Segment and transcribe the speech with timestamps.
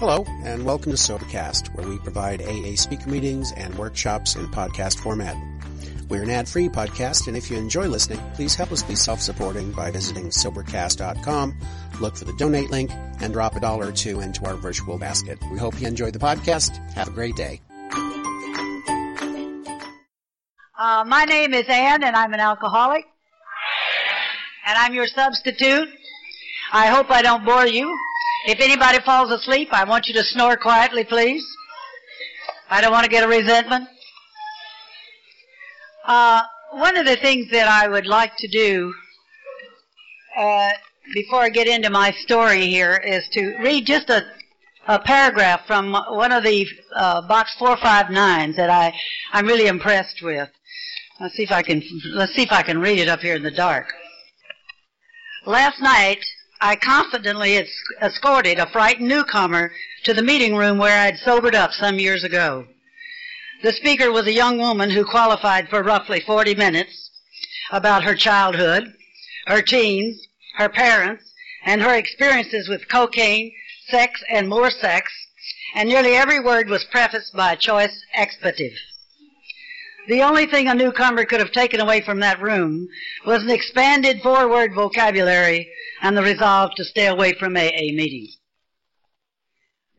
[0.00, 4.98] Hello, and welcome to Sobercast, where we provide AA speaker meetings and workshops in podcast
[4.98, 5.36] format.
[6.08, 9.90] We're an ad-free podcast, and if you enjoy listening, please help us be self-supporting by
[9.90, 11.54] visiting Sobercast.com,
[12.00, 12.90] look for the donate link,
[13.20, 15.38] and drop a dollar or two into our virtual basket.
[15.52, 16.78] We hope you enjoy the podcast.
[16.94, 17.60] Have a great day.
[20.78, 23.04] Uh, my name is Ann, and I'm an alcoholic.
[24.64, 25.90] And I'm your substitute.
[26.72, 27.94] I hope I don't bore you.
[28.46, 31.44] If anybody falls asleep, I want you to snore quietly, please.
[32.70, 33.86] I don't want to get a resentment.
[36.06, 38.94] Uh, one of the things that I would like to do
[40.38, 40.70] uh,
[41.12, 44.24] before I get into my story here is to read just a,
[44.86, 46.66] a paragraph from one of the
[46.96, 48.94] uh, box 459s that I,
[49.32, 50.48] I'm really impressed with.
[51.20, 51.82] Let's see if I can
[52.14, 53.92] let's see if I can read it up here in the dark.
[55.44, 56.24] Last night,
[56.62, 57.66] I confidently
[58.02, 59.72] escorted a frightened newcomer
[60.04, 62.66] to the meeting room where I'd sobered up some years ago.
[63.62, 67.10] The speaker was a young woman who qualified for roughly 40 minutes
[67.70, 68.92] about her childhood,
[69.46, 70.26] her teens,
[70.56, 71.24] her parents,
[71.64, 73.52] and her experiences with cocaine,
[73.88, 75.10] sex, and more sex,
[75.74, 78.72] and nearly every word was prefaced by a choice expletive.
[80.08, 82.88] The only thing a newcomer could have taken away from that room
[83.26, 85.70] was an expanded four-word vocabulary
[86.02, 88.38] and the resolve to stay away from AA meetings.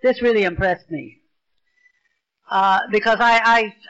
[0.02, 1.20] This really impressed me.
[2.50, 3.40] Uh, because I,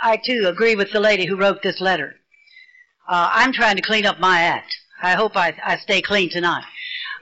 [0.04, 2.16] I, I too agree with the lady who wrote this letter.
[3.08, 4.76] Uh, I'm trying to clean up my act.
[5.02, 6.66] I hope I, I stay clean tonight.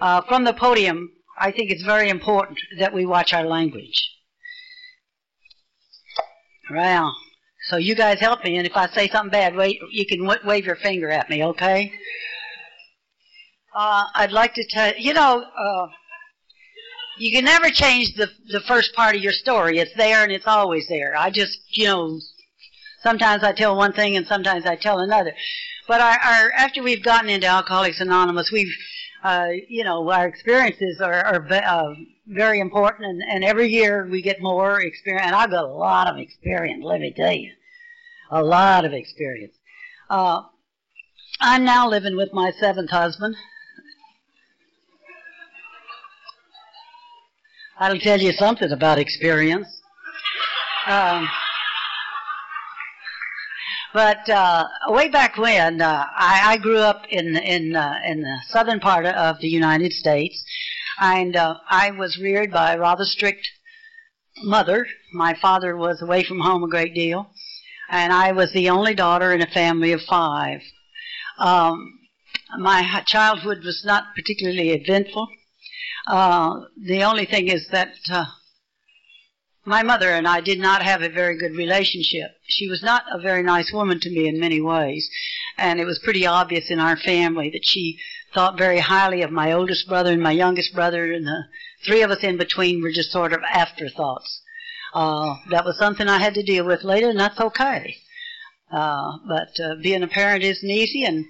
[0.02, 4.12] Uh, from the podium, I think it's very important that we watch our language.
[6.70, 7.16] Well,
[7.70, 10.66] so you guys help me, and if I say something bad, wait, you can wave
[10.66, 11.92] your finger at me, okay?
[13.76, 15.88] Uh, I'd like to tell you know, uh,
[17.20, 19.78] you can never change the the first part of your story.
[19.78, 21.16] It's there and it's always there.
[21.16, 22.20] I just, you know,
[23.04, 25.34] sometimes I tell one thing and sometimes I tell another.
[25.88, 28.74] But our, our after we've gotten into Alcoholics Anonymous, we've,
[29.24, 31.94] uh, you know, our experiences are, are uh,
[32.28, 35.26] very important, and, and every year we get more experience.
[35.26, 36.84] And I've got a lot of experience.
[36.84, 37.52] Let me tell you,
[38.30, 39.54] a lot of experience.
[40.10, 40.42] Uh,
[41.40, 43.36] I'm now living with my seventh husband.
[47.78, 49.68] I'll tell you something about experience.
[50.86, 51.30] Um,
[53.94, 58.38] but uh, way back when, uh, I, I grew up in in uh, in the
[58.50, 60.44] southern part of the United States,
[61.00, 63.50] and uh, I was reared by a rather strict
[64.44, 64.86] mother.
[65.14, 67.32] My father was away from home a great deal,
[67.90, 70.62] and I was the only daughter in a family of five.
[71.38, 72.00] Um,
[72.58, 75.28] my childhood was not particularly eventful.
[76.08, 78.26] Uh, the only thing is that uh,
[79.66, 82.32] my mother and I did not have a very good relationship.
[82.48, 85.10] She was not a very nice woman to me in many ways,
[85.58, 88.00] and it was pretty obvious in our family that she
[88.34, 91.44] thought very highly of my oldest brother and my youngest brother, and the
[91.86, 94.42] three of us in between were just sort of afterthoughts.
[94.94, 97.98] Uh, that was something I had to deal with later, and that's okay.
[98.72, 101.26] Uh, but uh, being a parent isn't easy, and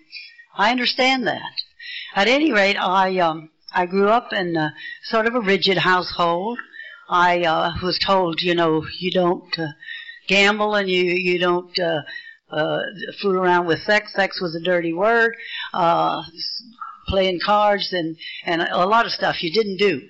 [0.57, 1.53] I understand that.
[2.15, 6.59] At any rate, I um, I grew up in a, sort of a rigid household.
[7.09, 9.67] I uh, was told, you know, you don't uh,
[10.27, 12.01] gamble and you you don't uh,
[12.51, 12.79] uh,
[13.21, 14.13] fool around with sex.
[14.13, 15.35] Sex was a dirty word.
[15.73, 16.23] Uh,
[17.07, 18.15] playing cards and
[18.45, 20.01] and a lot of stuff you didn't do.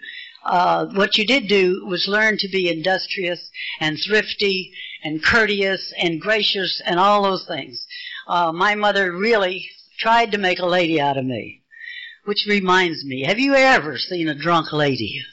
[0.46, 4.72] Uh, what you did do was learn to be industrious and thrifty
[5.04, 7.86] and courteous and gracious and all those things.
[8.28, 11.62] Uh, my mother really tried to make a lady out of me.
[12.26, 15.24] Which reminds me, have you ever seen a drunk lady?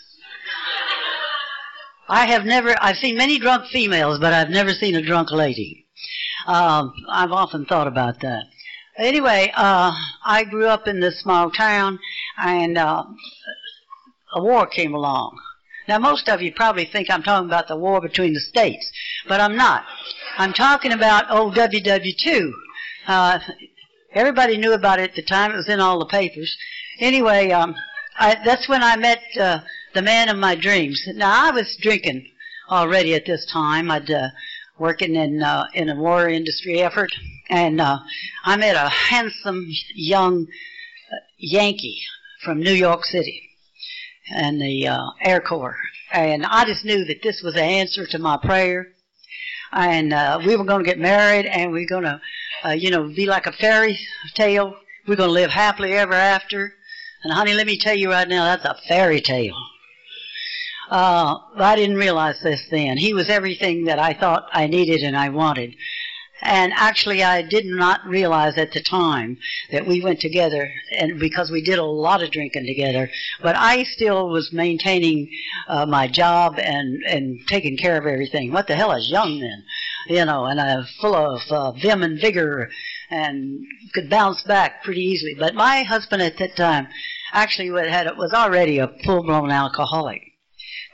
[2.08, 5.86] I have never, I've seen many drunk females, but I've never seen a drunk lady.
[6.46, 8.44] Um, I've often thought about that.
[8.96, 9.92] Anyway, uh,
[10.24, 11.98] I grew up in this small town,
[12.38, 13.04] and uh,
[14.34, 15.38] a war came along.
[15.88, 18.90] Now, most of you probably think I'm talking about the war between the states,
[19.28, 19.84] but I'm not.
[20.36, 22.50] I'm talking about old WW2.
[23.06, 23.38] Uh,
[24.12, 25.52] everybody knew about it at the time.
[25.52, 26.56] It was in all the papers
[26.98, 27.74] anyway, um,
[28.18, 29.60] I, that's when I met uh,
[29.94, 31.02] the man of my dreams.
[31.14, 32.26] Now I was drinking
[32.70, 33.90] already at this time.
[33.90, 34.28] I'd uh,
[34.78, 37.10] working in uh, in a war industry effort,
[37.50, 37.98] and uh,
[38.44, 40.46] I met a handsome young
[41.12, 42.00] uh, Yankee
[42.42, 43.42] from New York City,
[44.28, 45.76] and the uh, Air Corps,
[46.12, 48.88] and I just knew that this was the answer to my prayer,
[49.72, 52.20] and uh, we were going to get married, and we are going to,
[52.64, 53.98] uh, you know, be like a fairy
[54.34, 54.74] tale.
[55.06, 56.72] We're going to live happily ever after.
[57.22, 59.56] And honey, let me tell you right now, that's a fairy tale.
[60.90, 62.96] Uh, I didn't realize this then.
[62.96, 65.74] He was everything that I thought I needed and I wanted.
[66.42, 69.38] And actually, I did not realize at the time
[69.70, 73.10] that we went together, and because we did a lot of drinking together.
[73.42, 75.30] But I still was maintaining
[75.66, 78.52] uh, my job and and taking care of everything.
[78.52, 78.92] What the hell?
[78.92, 79.64] is young then,
[80.08, 82.70] you know, and I was full of uh, vim and vigor,
[83.10, 83.60] and
[83.94, 85.34] could bounce back pretty easily.
[85.38, 86.88] But my husband at that time
[87.32, 90.22] actually had was already a full blown alcoholic,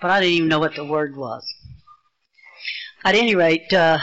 [0.00, 1.44] but I didn't even know what the word was.
[3.04, 3.72] At any rate.
[3.72, 3.98] Uh,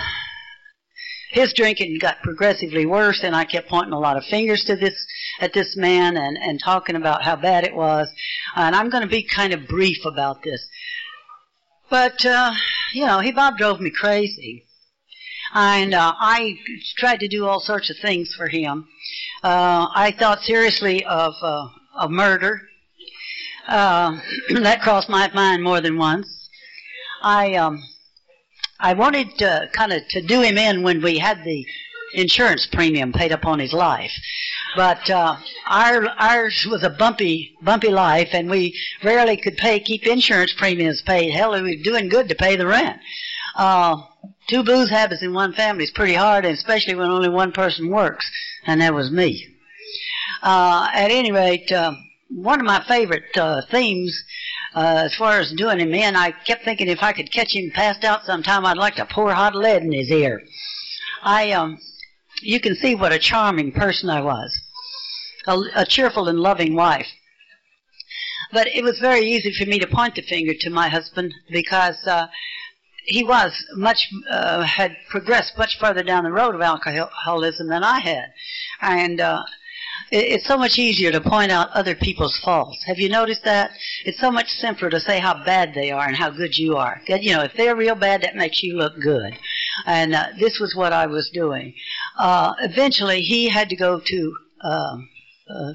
[1.30, 5.06] his drinking got progressively worse, and I kept pointing a lot of fingers to this
[5.40, 8.12] at this man and and talking about how bad it was.
[8.56, 10.68] And I'm going to be kind of brief about this,
[11.90, 12.52] but uh,
[12.94, 14.66] you know, he Bob drove me crazy,
[15.54, 16.58] and uh, I
[16.98, 18.88] tried to do all sorts of things for him.
[19.44, 22.62] Uh, I thought seriously of uh, of murder.
[23.68, 24.20] Uh,
[24.62, 26.50] that crossed my mind more than once.
[27.22, 27.84] I um,
[28.80, 31.66] I wanted to kind of to do him in when we had the
[32.14, 34.12] insurance premium paid up on his life.
[34.76, 35.38] But uh,
[35.68, 41.02] our ours was a bumpy bumpy life, and we rarely could pay keep insurance premiums
[41.02, 41.32] paid.
[41.32, 43.00] Hell, we were doing good to pay the rent.
[43.56, 43.98] Uh,
[44.48, 47.90] two booze habits in one family is pretty hard, and especially when only one person
[47.90, 48.30] works,
[48.66, 49.46] and that was me.
[50.42, 51.94] Uh, at any rate, uh,
[52.30, 54.24] one of my favorite uh, themes
[54.76, 57.72] uh, as far as doing him in, I kept thinking if I could catch him
[57.72, 60.42] passed out sometime, I'd like to pour hot lead in his ear.
[61.24, 61.80] I, um,
[62.42, 64.58] you can see what a charming person I was,
[65.48, 67.08] a, a cheerful and loving wife.
[68.52, 71.98] But it was very easy for me to point the finger to my husband because
[72.08, 72.28] uh,
[73.06, 78.00] he was much uh, had progressed much further down the road of alcoholism than I
[78.00, 78.34] had,
[78.82, 79.44] and uh,
[80.12, 82.84] it's so much easier to point out other people's faults.
[82.86, 83.72] Have you noticed that?
[84.06, 87.02] It's so much simpler to say how bad they are and how good you are.
[87.08, 89.38] You know, if they're real bad, that makes you look good.
[89.86, 91.74] And uh, this was what I was doing.
[92.18, 95.10] Uh, eventually, he had to go to um,
[95.50, 95.74] uh,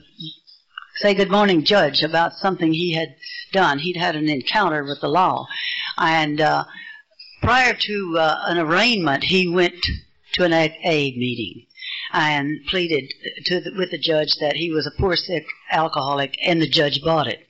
[0.96, 3.14] say good morning, judge, about something he had
[3.52, 3.78] done.
[3.78, 5.46] He'd had an encounter with the law,
[5.96, 6.64] and uh,
[7.42, 9.86] prior to uh, an arraignment, he went
[10.32, 11.66] to an AA meeting
[12.14, 13.12] and pleaded
[13.44, 17.26] the, with the judge that he was a poor sick alcoholic, and the judge bought
[17.26, 17.40] it.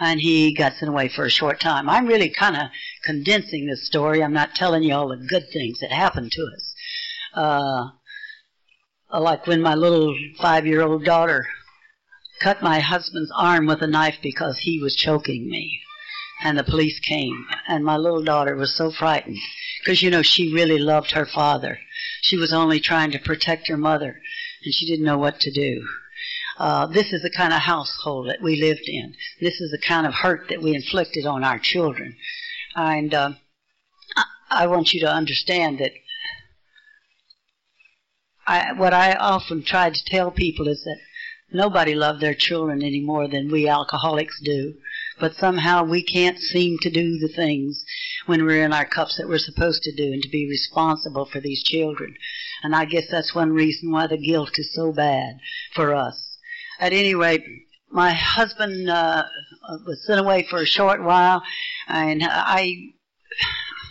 [0.00, 1.88] And he got sent away for a short time.
[1.88, 2.62] I'm really kind of
[3.04, 4.20] condensing this story.
[4.20, 6.74] I'm not telling you all the good things that happened to us.
[7.32, 7.90] Uh,
[9.20, 11.46] like when my little five-year-old daughter
[12.40, 15.80] cut my husband's arm with a knife because he was choking me.
[16.42, 19.38] And the police came, and my little daughter was so frightened
[19.82, 21.78] because, you know, she really loved her father.
[22.20, 24.20] She was only trying to protect her mother,
[24.64, 25.84] and she didn't know what to do.
[26.56, 29.14] Uh, this is the kind of household that we lived in.
[29.40, 32.16] This is the kind of hurt that we inflicted on our children.
[32.76, 33.32] And uh,
[34.48, 35.92] I want you to understand that
[38.46, 40.98] I, what I often try to tell people is that
[41.52, 44.74] nobody loved their children any more than we alcoholics do
[45.22, 47.84] but somehow we can't seem to do the things
[48.26, 51.40] when we're in our cups that we're supposed to do and to be responsible for
[51.40, 52.14] these children.
[52.62, 55.38] And I guess that's one reason why the guilt is so bad
[55.74, 56.38] for us.
[56.78, 57.44] At any rate,
[57.90, 59.24] my husband uh,
[59.86, 61.42] was sent away for a short while,
[61.88, 62.92] and I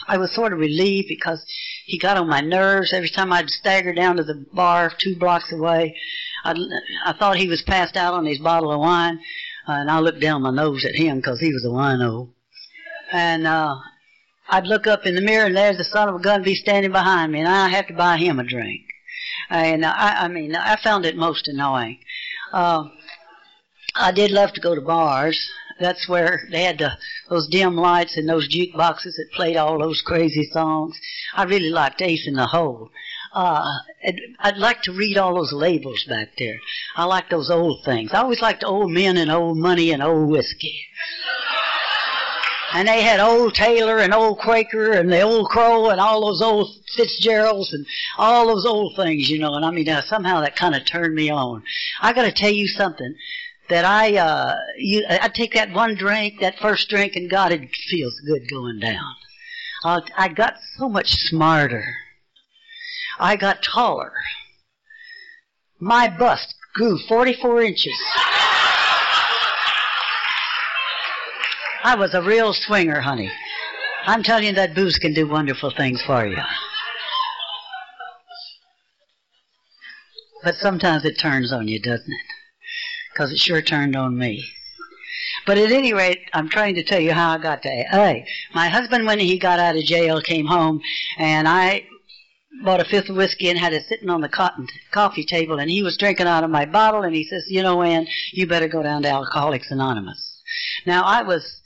[0.07, 1.45] I was sort of relieved because
[1.85, 5.51] he got on my nerves every time I'd stagger down to the bar two blocks
[5.53, 5.95] away.
[6.43, 6.57] I'd,
[7.05, 9.19] I thought he was passed out on his bottle of wine,
[9.67, 12.29] uh, and I looked down my nose at him because he was a wino.
[13.11, 13.75] And uh,
[14.51, 16.91] I'd look up in the mirror, and there's the son of a gun be standing
[16.91, 18.81] behind me, and I have to buy him a drink.
[19.49, 21.99] And I, I mean, I found it most annoying.
[22.51, 22.89] Uh,
[23.95, 25.49] I did love to go to bars.
[25.79, 26.91] That's where they had the,
[27.29, 30.99] those dim lights and those jukeboxes that played all those crazy songs.
[31.33, 32.91] I really liked Ace in the Hole.
[33.33, 33.65] Uh,
[34.39, 36.59] I'd like to read all those labels back there.
[36.97, 38.11] I like those old things.
[38.13, 40.77] I always liked old men and old money and old whiskey.
[42.73, 46.41] And they had old Taylor and old Quaker and the old Crow and all those
[46.41, 47.85] old Fitzgeralds and
[48.17, 49.55] all those old things, you know.
[49.55, 51.63] And I mean, uh, somehow that kind of turned me on.
[52.01, 53.15] I got to tell you something
[53.69, 57.69] that I, uh, you, I take that one drink, that first drink, and God, it
[57.89, 59.15] feels good going down.
[59.83, 61.83] Uh, I got so much smarter.
[63.19, 64.13] I got taller.
[65.79, 67.93] My bust grew 44 inches.
[71.83, 73.31] I was a real swinger, honey.
[74.05, 76.37] I'm telling you that booze can do wonderful things for you.
[80.43, 82.25] But sometimes it turns on you, doesn't it?
[83.11, 84.43] Because it sure turned on me.
[85.47, 88.25] But at any rate, I'm trying to tell you how I got to AA.
[88.53, 90.81] My husband, when he got out of jail, came home,
[91.17, 91.87] and I
[92.63, 95.69] bought a fifth of whiskey and had it sitting on the cotton coffee table, and
[95.69, 98.67] he was drinking out of my bottle, and he says, "You know, Ann, you better
[98.67, 100.43] go down to Alcoholics Anonymous."
[100.85, 101.60] Now, I was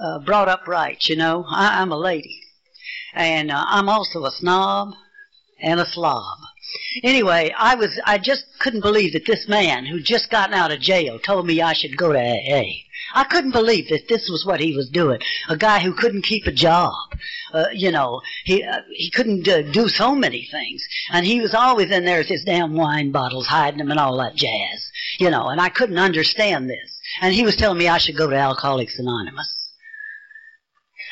[0.00, 1.44] uh, brought up right, you know.
[1.48, 2.40] I, I'm a lady,
[3.14, 4.94] and uh, I'm also a snob
[5.60, 6.38] and a slob.
[7.02, 10.80] Anyway, I was I just couldn't believe that this man who just gotten out of
[10.80, 12.62] jail told me I should go to AA.
[13.12, 15.20] I couldn't believe that this was what he was doing.
[15.48, 16.94] A guy who couldn't keep a job,
[17.52, 21.54] uh, you know, he uh, he couldn't uh, do so many things, and he was
[21.54, 25.30] always in there with his damn wine bottles, hiding them and all that jazz, you
[25.30, 25.48] know.
[25.48, 27.00] And I couldn't understand this.
[27.20, 29.59] And he was telling me I should go to Alcoholics Anonymous.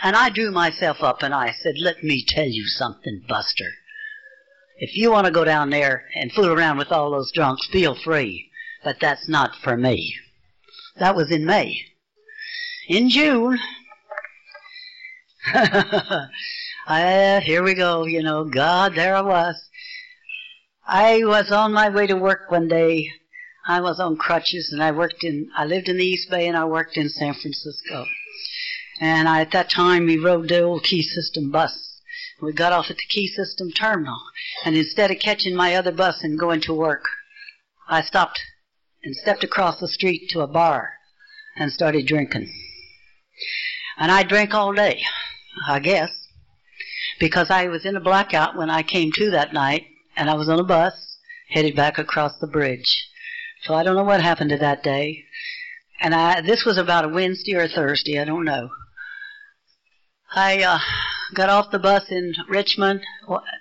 [0.03, 3.73] And I drew myself up and I said, "Let me tell you something, Buster."
[4.79, 7.97] If you want to go down there and fool around with all those drunks, feel
[7.97, 8.51] free.
[8.85, 10.15] But that's not for me.
[10.97, 11.81] That was in May.
[12.87, 13.59] In June,
[17.45, 19.69] here we go, you know, God, there I was.
[20.87, 23.11] I was on my way to work one day.
[23.67, 26.57] I was on crutches and I worked in, I lived in the East Bay and
[26.57, 28.07] I worked in San Francisco.
[29.01, 31.89] And I, at that time we rode the old key system bus
[32.41, 34.21] we got off at the Key System terminal,
[34.65, 37.05] and instead of catching my other bus and going to work,
[37.89, 38.41] I stopped
[39.03, 40.93] and stepped across the street to a bar
[41.57, 42.49] and started drinking.
[43.97, 45.03] And I drank all day,
[45.67, 46.11] I guess,
[47.19, 49.87] because I was in a blackout when I came to that night,
[50.17, 53.05] and I was on a bus headed back across the bridge.
[53.63, 55.25] So I don't know what happened to that day.
[56.01, 58.71] And I, this was about a Wednesday or a Thursday, I don't know.
[60.35, 60.79] I uh,
[61.35, 63.01] got off the bus in Richmond,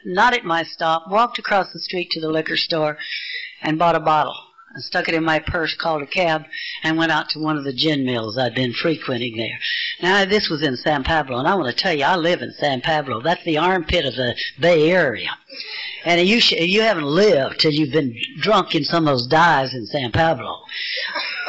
[0.06, 2.98] not at my stop, walked across the street to the liquor store
[3.62, 4.36] and bought a bottle.
[4.78, 6.44] and stuck it in my purse, called a cab,
[6.84, 9.58] and went out to one of the gin mills I'd been frequenting there.
[10.02, 12.54] Now, this was in San Pablo, and I want to tell you, I live in
[12.54, 13.22] San Pablo.
[13.22, 15.30] That's the armpit of the Bay Area.
[16.06, 19.74] And you sh- you haven't lived till you've been drunk in some of those dives
[19.74, 20.64] in San Pablo.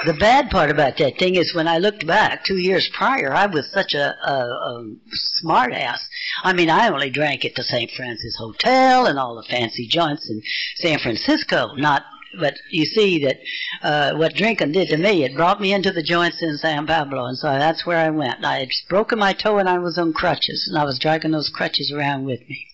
[0.07, 3.47] The bad part about that thing is when I looked back two years prior, I
[3.47, 6.01] was such a, a, a smart ass.
[6.45, 7.91] I mean, I only drank at the St.
[7.91, 10.41] Francis Hotel and all the fancy joints in
[10.77, 12.05] San Francisco, not
[12.39, 13.39] but you see that
[13.83, 17.25] uh, what drinking did to me, it brought me into the joints in San Pablo,
[17.25, 18.45] and so that's where I went.
[18.45, 21.49] I had broken my toe and I was on crutches, and I was dragging those
[21.49, 22.67] crutches around with me.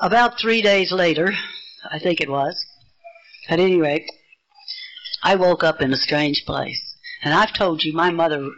[0.00, 1.32] About three days later,
[1.90, 2.66] I think it was,
[3.48, 4.10] at any rate,
[5.22, 6.96] I woke up in a strange place.
[7.22, 8.50] And I've told you, my mother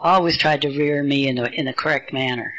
[0.00, 2.54] always tried to rear me in a, in a correct manner.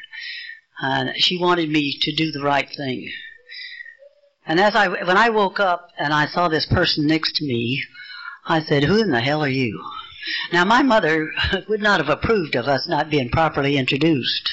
[0.80, 3.12] And she wanted me to do the right thing.
[4.46, 7.84] And as I, when I woke up and I saw this person next to me,
[8.46, 9.84] I said, who in the hell are you?
[10.54, 11.32] Now my mother
[11.68, 14.50] would not have approved of us not being properly introduced.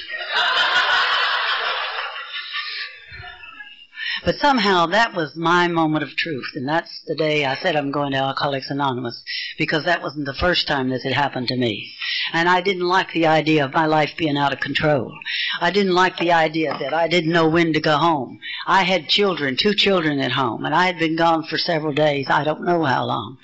[4.25, 7.91] But somehow that was my moment of truth, and that's the day I said I'm
[7.91, 9.23] going to Alcoholics Anonymous,
[9.57, 11.95] because that wasn't the first time this had happened to me.
[12.33, 15.13] And I didn't like the idea of my life being out of control.
[15.61, 18.41] I didn't like the idea that I didn't know when to go home.
[18.67, 22.27] I had children, two children at home, and I had been gone for several days,
[22.29, 23.39] I don't know how long.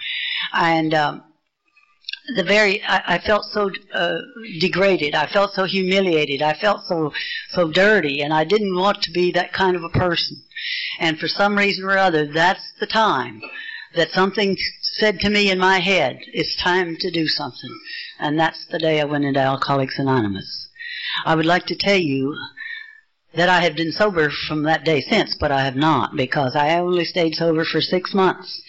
[0.53, 1.23] And, um,
[2.29, 4.19] the very I, I felt so uh,
[4.59, 5.15] degraded.
[5.15, 6.43] I felt so humiliated.
[6.43, 7.13] I felt so
[7.51, 10.43] so dirty, and I didn't want to be that kind of a person.
[10.99, 13.43] And for some reason or other, that's the time
[13.95, 17.79] that something said to me in my head, "It's time to do something,"
[18.19, 20.69] and that's the day I went into Alcoholics Anonymous.
[21.27, 22.37] I would like to tell you
[23.35, 26.79] that I have been sober from that day since, but I have not because I
[26.79, 28.63] only stayed sober for six months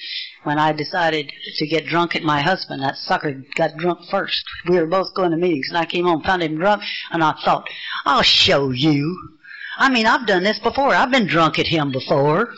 [0.45, 2.81] when I decided to get drunk at my husband.
[2.81, 4.43] That sucker got drunk first.
[4.67, 7.33] We were both going to meetings, and I came home, found him drunk, and I
[7.43, 7.67] thought,
[8.05, 9.29] I'll show you.
[9.77, 10.89] I mean, I've done this before.
[10.89, 12.53] I've been drunk at him before,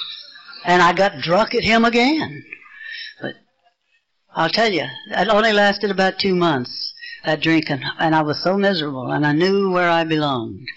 [0.66, 2.44] and I got drunk at him again.
[3.22, 3.36] But
[4.36, 6.94] I'll tell you, it only lasted about two months,
[7.26, 10.68] that drinking, and I was so miserable, and I knew where I belonged.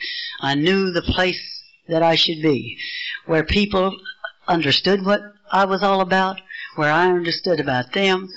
[0.41, 1.41] I knew the place
[1.89, 2.79] that I should be,
[3.27, 3.99] where people
[4.47, 5.21] understood what
[5.53, 6.41] I was all about,
[6.81, 8.31] where I understood about them,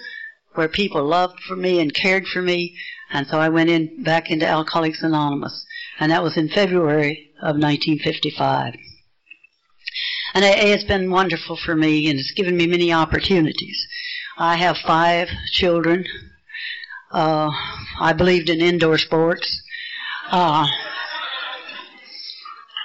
[0.55, 2.75] where people loved for me and cared for me,
[3.09, 5.65] and so I went in back into Alcoholics Anonymous,
[5.97, 8.73] and that was in February of 1955.
[10.33, 13.87] And AA has been wonderful for me, and it's given me many opportunities.
[14.37, 16.03] I have five children.
[17.13, 17.49] Uh,
[18.01, 19.63] I believed in indoor sports.
[20.29, 20.67] Uh,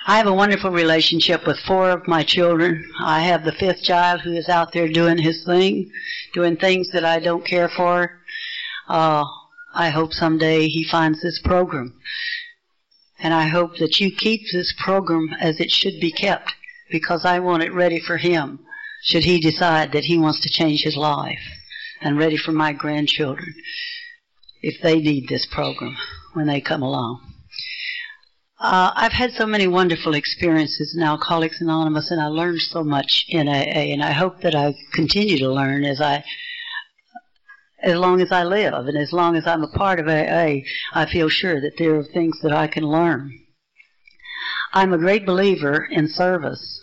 [0.08, 2.82] I have a wonderful relationship with four of my children.
[2.98, 5.90] I have the fifth child who is out there doing his thing,
[6.32, 8.18] doing things that I don't care for.
[8.88, 9.26] Uh,
[9.74, 11.92] I hope someday he finds this program.
[13.18, 16.54] And I hope that you keep this program as it should be kept
[16.90, 18.60] because I want it ready for him
[19.02, 21.44] should he decide that he wants to change his life
[22.00, 23.54] and ready for my grandchildren
[24.62, 25.98] if they need this program
[26.32, 27.27] when they come along.
[28.60, 33.24] Uh, I've had so many wonderful experiences in Alcoholics Anonymous, and I learned so much
[33.28, 36.24] in AA, and I hope that I continue to learn as I,
[37.80, 40.62] as long as I live, and as long as I'm a part of AA,
[40.92, 43.32] I feel sure that there are things that I can learn.
[44.72, 46.80] I'm a great believer in service.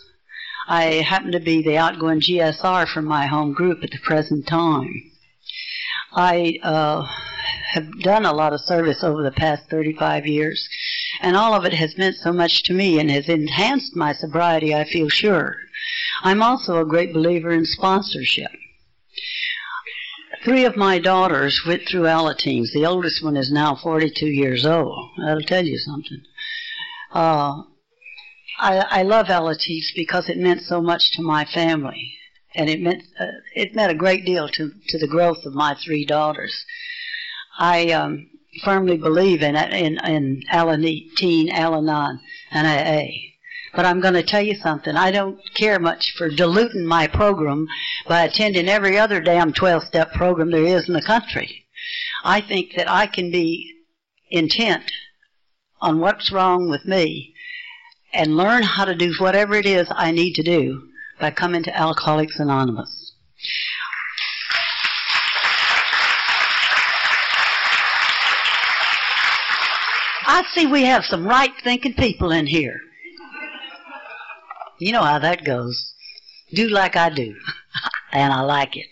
[0.66, 5.12] I happen to be the outgoing GSR from my home group at the present time.
[6.10, 7.06] I uh,
[7.72, 10.66] have done a lot of service over the past 35 years,
[11.20, 14.74] and all of it has meant so much to me and has enhanced my sobriety,
[14.74, 15.56] I feel sure.
[16.22, 18.50] I'm also a great believer in sponsorship.
[20.44, 22.72] Three of my daughters went through Alateens.
[22.72, 25.10] The oldest one is now 42 years old.
[25.18, 26.22] That'll tell you something.
[27.12, 27.62] Uh,
[28.58, 32.14] I, I love Alateens because it meant so much to my family,
[32.54, 35.74] and it meant uh, it meant a great deal to to the growth of my
[35.74, 36.64] three daughters.
[37.58, 38.28] I um,
[38.64, 42.20] firmly believe in in in Alateen, Al-Anon,
[42.50, 43.08] and AA.
[43.74, 44.96] But I'm going to tell you something.
[44.96, 47.66] I don't care much for diluting my program
[48.08, 51.66] by attending every other damn 12-step program there is in the country.
[52.24, 53.74] I think that I can be
[54.30, 54.90] intent
[55.80, 57.34] on what's wrong with me
[58.12, 60.88] and learn how to do whatever it is I need to do
[61.20, 63.12] by coming to Alcoholics Anonymous.
[70.36, 72.78] I see we have some right thinking people in here.
[74.78, 75.94] You know how that goes.
[76.52, 77.34] Do like I do.
[78.12, 78.84] and I like it.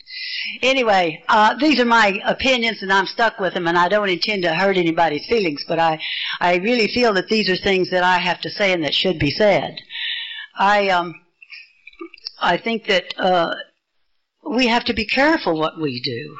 [0.62, 4.44] Anyway, uh, these are my opinions, and I'm stuck with them, and I don't intend
[4.44, 6.00] to hurt anybody's feelings, but I,
[6.40, 9.18] I really feel that these are things that I have to say and that should
[9.18, 9.76] be said.
[10.56, 11.12] I, um,
[12.40, 13.54] I think that uh,
[14.48, 16.36] we have to be careful what we do.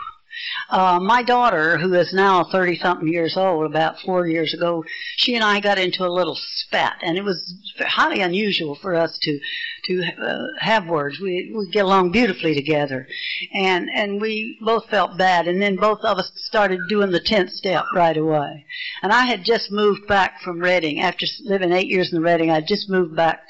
[0.71, 4.85] Uh, my daughter, who is now 30 something years old, about four years ago,
[5.17, 9.19] she and I got into a little spat, and it was highly unusual for us
[9.23, 9.41] to
[9.85, 11.21] to uh, have words.
[11.21, 13.07] We we get along beautifully together,
[13.53, 17.51] and and we both felt bad, and then both of us started doing the tenth
[17.51, 18.67] step right away.
[19.03, 22.51] And I had just moved back from Redding after living eight years in Redding.
[22.51, 23.43] I just moved back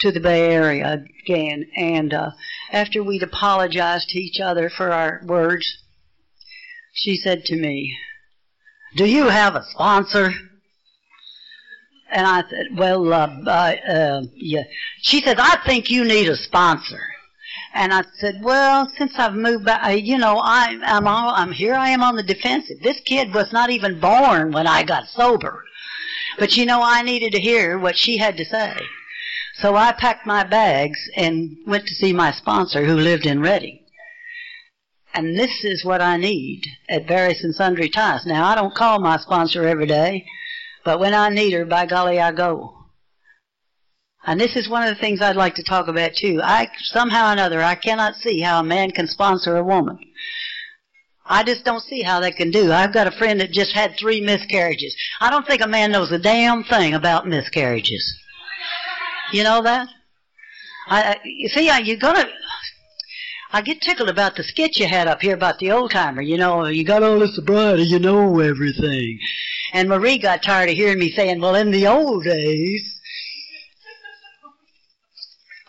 [0.00, 2.30] to the Bay Area again, and uh,
[2.70, 5.83] after we'd apologized to each other for our words
[6.94, 7.96] she said to me,
[8.96, 10.32] Do you have a sponsor?
[12.10, 14.62] And I said, Well, uh, uh, uh, yeah.
[15.02, 17.00] She said, I think you need a sponsor.
[17.74, 21.74] And I said, well, since I've moved back, you know, I, I'm all, I'm here.
[21.74, 22.80] I am on the defensive.
[22.80, 25.64] This kid was not even born when I got sober,
[26.38, 28.74] but you know, I needed to hear what she had to say.
[29.54, 33.83] So I packed my bags and went to see my sponsor, who lived in Redding.
[35.14, 38.26] And this is what I need at various and sundry times.
[38.26, 40.26] Now, I don't call my sponsor every day,
[40.84, 42.74] but when I need her, by golly, I go.
[44.26, 46.40] And this is one of the things I'd like to talk about too.
[46.42, 49.98] I somehow or another I cannot see how a man can sponsor a woman.
[51.26, 52.72] I just don't see how they can do.
[52.72, 54.94] I've got a friend that just had three miscarriages.
[55.20, 58.18] I don't think a man knows a damn thing about miscarriages.
[59.32, 59.88] You know that?
[60.86, 62.28] I, you see, you're gonna
[63.54, 66.20] I get tickled about the skit you had up here about the old timer.
[66.20, 69.20] You know, you got all this sobriety, you know everything.
[69.72, 73.00] And Marie got tired of hearing me saying, well, in the old days.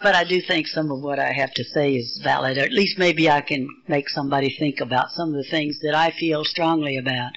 [0.01, 2.71] But I do think some of what I have to say is valid, or at
[2.71, 6.43] least maybe I can make somebody think about some of the things that I feel
[6.43, 7.33] strongly about.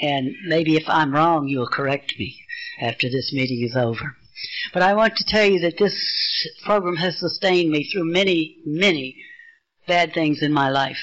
[0.00, 2.36] And maybe if I'm wrong, you'll correct me
[2.80, 4.14] after this meeting is over.
[4.72, 9.16] But I want to tell you that this program has sustained me through many, many
[9.86, 10.98] bad things in my life.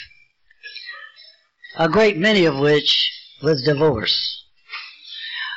[1.77, 4.45] A great many of which was divorce.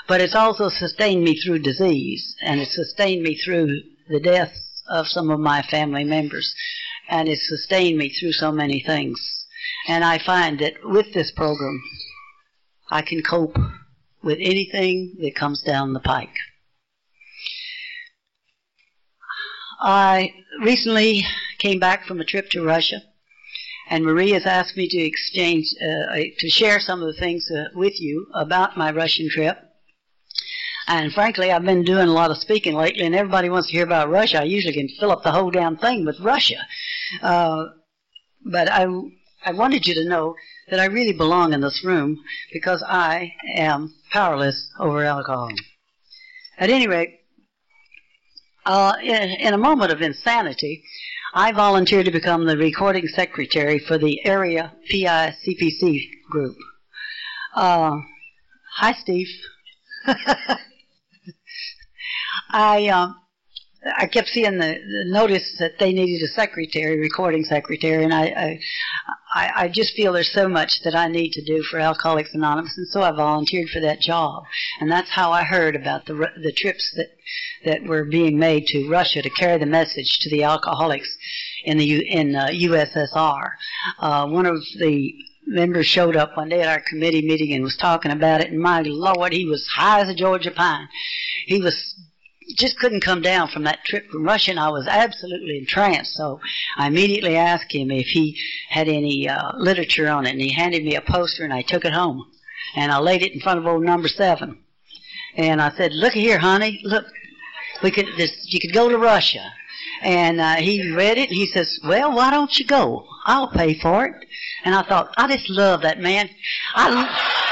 [0.06, 5.08] But it's also sustained me through disease, and it sustained me through the deaths of
[5.08, 6.54] some of my family members,
[7.08, 9.46] and it sustained me through so many things.
[9.88, 11.82] And I find that with this program,
[12.90, 13.58] I can cope
[14.22, 16.36] with anything that comes down the pike.
[19.80, 21.26] I recently
[21.58, 23.02] came back from a trip to Russia
[23.90, 27.64] and Marie has asked me to exchange, uh, to share some of the things uh,
[27.74, 29.58] with you about my Russian trip.
[30.86, 33.84] And frankly, I've been doing a lot of speaking lately, and everybody wants to hear
[33.84, 34.40] about Russia.
[34.40, 36.66] I usually can fill up the whole damn thing with Russia.
[37.22, 37.66] Uh,
[38.44, 38.86] but I,
[39.44, 40.34] I wanted you to know
[40.68, 45.50] that I really belong in this room because I am powerless over alcohol.
[46.58, 47.20] At any rate,
[48.66, 50.84] uh, in, in a moment of insanity,
[51.36, 56.56] I volunteered to become the recording secretary for the area PICPC group.
[57.52, 57.98] Uh,
[58.76, 59.26] hi, Steve.
[62.50, 63.16] I um,
[63.98, 68.58] I kept seeing the, the notice that they needed a secretary, recording secretary, and I,
[69.34, 72.76] I, I just feel there's so much that I need to do for Alcoholics Anonymous,
[72.78, 74.44] and so I volunteered for that job,
[74.80, 77.10] and that's how I heard about the the trips that
[77.64, 81.08] that were being made to Russia to carry the message to the alcoholics
[81.64, 83.52] in the U, in uh, USSR.
[83.98, 85.14] Uh, one of the
[85.46, 88.60] members showed up one day at our committee meeting and was talking about it, and
[88.60, 90.88] my Lord, he was high as a Georgia pine.
[91.46, 91.94] He was
[92.56, 96.14] just couldn't come down from that trip from Russia, and I was absolutely entranced.
[96.14, 96.40] So
[96.76, 100.84] I immediately asked him if he had any uh, literature on it, and he handed
[100.84, 102.24] me a poster, and I took it home,
[102.76, 104.62] and I laid it in front of old number seven,
[105.36, 107.06] and I said, "Look here, honey, look,
[107.82, 109.52] we could this, you could go to Russia."
[110.02, 113.06] And uh, he read it, and he says, "Well, why don't you go?
[113.24, 114.26] I'll pay for it."
[114.64, 116.28] And I thought, I just love that man.
[116.74, 117.42] I.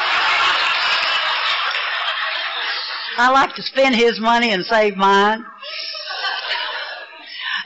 [3.19, 5.45] I like to spend his money and save mine.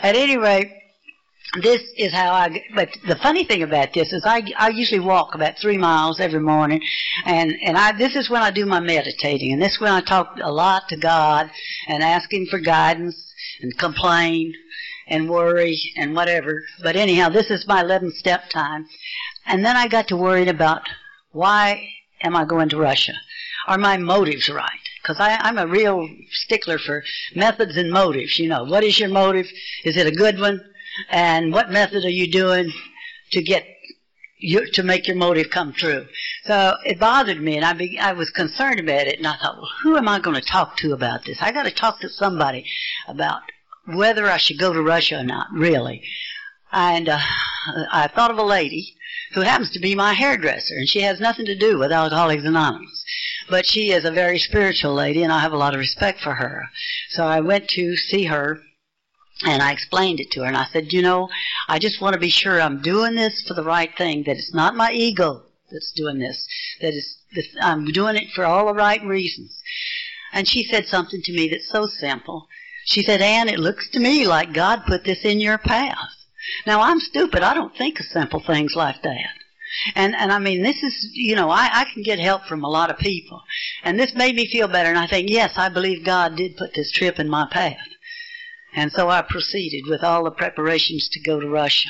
[0.02, 0.72] At any rate,
[1.62, 2.62] this is how I.
[2.74, 6.40] But the funny thing about this is, I I usually walk about three miles every
[6.40, 6.82] morning,
[7.24, 10.00] and and I this is when I do my meditating, and this is when I
[10.00, 11.50] talk a lot to God
[11.88, 13.16] and ask Him for guidance
[13.62, 14.52] and complain
[15.08, 16.62] and worry and whatever.
[16.82, 18.86] But anyhow, this is my 11 step time,
[19.46, 20.82] and then I got to worrying about
[21.30, 21.88] why
[22.22, 23.14] am I going to Russia?
[23.66, 24.85] Are my motives right?
[25.06, 28.38] Because I'm a real stickler for methods and motives.
[28.38, 29.46] You know, what is your motive?
[29.84, 30.60] Is it a good one?
[31.10, 32.72] And what method are you doing
[33.30, 33.64] to get
[34.38, 36.06] you, to make your motive come true?
[36.44, 39.56] So it bothered me, and I be, I was concerned about it, and I thought,
[39.56, 41.38] well, who am I going to talk to about this?
[41.40, 42.64] I got to talk to somebody
[43.06, 43.42] about
[43.86, 46.02] whether I should go to Russia or not, really.
[46.72, 47.18] And uh,
[47.92, 48.96] I thought of a lady
[49.34, 53.04] who happens to be my hairdresser, and she has nothing to do with Alcoholics Anonymous.
[53.48, 56.34] But she is a very spiritual lady, and I have a lot of respect for
[56.34, 56.68] her.
[57.10, 58.60] So I went to see her,
[59.44, 61.28] and I explained it to her, and I said, you know,
[61.68, 64.54] I just want to be sure I'm doing this for the right thing, that it's
[64.54, 66.46] not my ego that's doing this,
[66.80, 69.60] that it's, that I'm doing it for all the right reasons.
[70.32, 72.48] And she said something to me that's so simple.
[72.84, 75.96] She said, Ann, it looks to me like God put this in your path.
[76.66, 77.42] Now I'm stupid.
[77.42, 79.30] I don't think of simple things like that.
[79.94, 82.68] And and I mean, this is you know, I I can get help from a
[82.68, 83.42] lot of people,
[83.82, 84.88] and this made me feel better.
[84.88, 87.76] And I think, yes, I believe God did put this trip in my path.
[88.74, 91.88] And so I proceeded with all the preparations to go to Russia.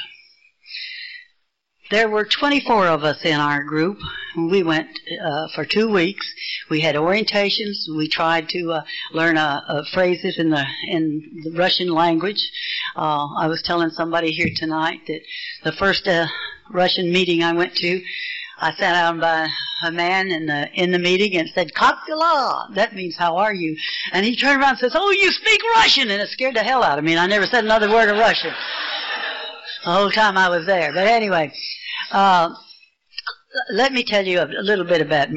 [1.88, 3.99] There were 24 of us in our group.
[4.37, 4.88] We went
[5.25, 6.27] uh, for two weeks.
[6.68, 7.87] We had orientations.
[7.96, 12.51] We tried to uh, learn uh, uh phrases in the in the Russian language.
[12.96, 15.20] Uh, I was telling somebody here tonight that
[15.62, 16.27] the first uh,
[16.70, 18.02] Russian meeting I went to,
[18.59, 19.48] I sat down by
[19.85, 23.76] a man in the in the meeting and said "Kapila." That means "How are you?"
[24.12, 26.83] And he turned around and says, "Oh, you speak Russian," and it scared the hell
[26.83, 27.12] out of me.
[27.12, 28.55] And I never said another word of Russian
[29.85, 30.92] the whole time I was there.
[30.92, 31.52] But anyway,
[32.11, 32.50] uh,
[33.70, 35.29] let me tell you a little bit about.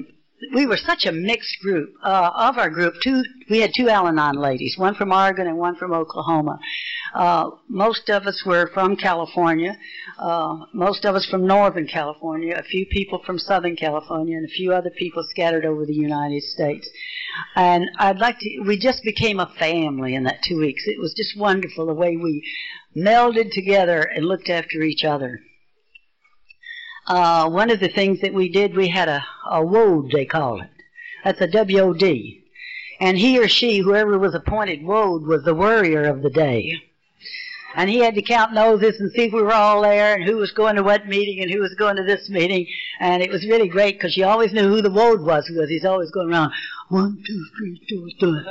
[0.53, 1.93] We were such a mixed group.
[2.03, 5.75] Uh, of our group, two we had two Al-Anon ladies, one from Oregon and one
[5.75, 6.59] from Oklahoma.
[7.13, 9.77] Uh, most of us were from California.
[10.17, 12.55] Uh, most of us from Northern California.
[12.55, 16.43] A few people from Southern California, and a few other people scattered over the United
[16.43, 16.89] States.
[17.55, 18.59] And I'd like to.
[18.65, 20.83] We just became a family in that two weeks.
[20.85, 22.43] It was just wonderful the way we
[22.95, 25.41] melded together and looked after each other.
[27.09, 30.61] Uh, one of the things that we did, we had a, a WOD, they call
[30.61, 30.69] it.
[31.23, 32.45] That's a W-O-D.
[32.99, 36.83] And he or she, whoever was appointed WOD, was the worrier of the day.
[37.75, 40.37] And he had to count noses and see if we were all there and who
[40.37, 42.67] was going to what meeting and who was going to this meeting.
[42.99, 45.85] And it was really great because you always knew who the WOD was because he's
[45.85, 46.51] always going around,
[46.89, 48.41] one, two, three, two, two.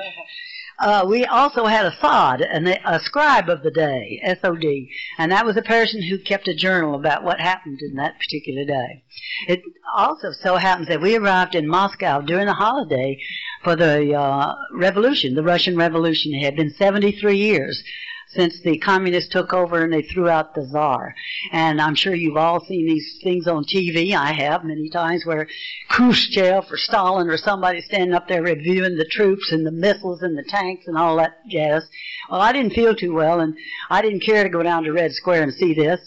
[0.78, 4.88] Uh, we also had a sod, a scribe of the day, S-O-D,
[5.18, 8.64] and that was a person who kept a journal about what happened in that particular
[8.64, 9.02] day.
[9.48, 9.62] It
[9.92, 13.18] also so happens that we arrived in Moscow during the holiday
[13.64, 16.32] for the uh, revolution, the Russian Revolution.
[16.32, 17.82] It had been 73 years
[18.30, 21.14] since the communists took over and they threw out the czar.
[21.52, 24.14] And I'm sure you've all seen these things on TV.
[24.14, 25.48] I have many times where
[25.88, 30.36] Khrushchev or Stalin or somebody standing up there reviewing the troops and the missiles and
[30.36, 31.88] the tanks and all that jazz.
[32.30, 33.56] Well, I didn't feel too well and
[33.90, 36.00] I didn't care to go down to Red Square and see this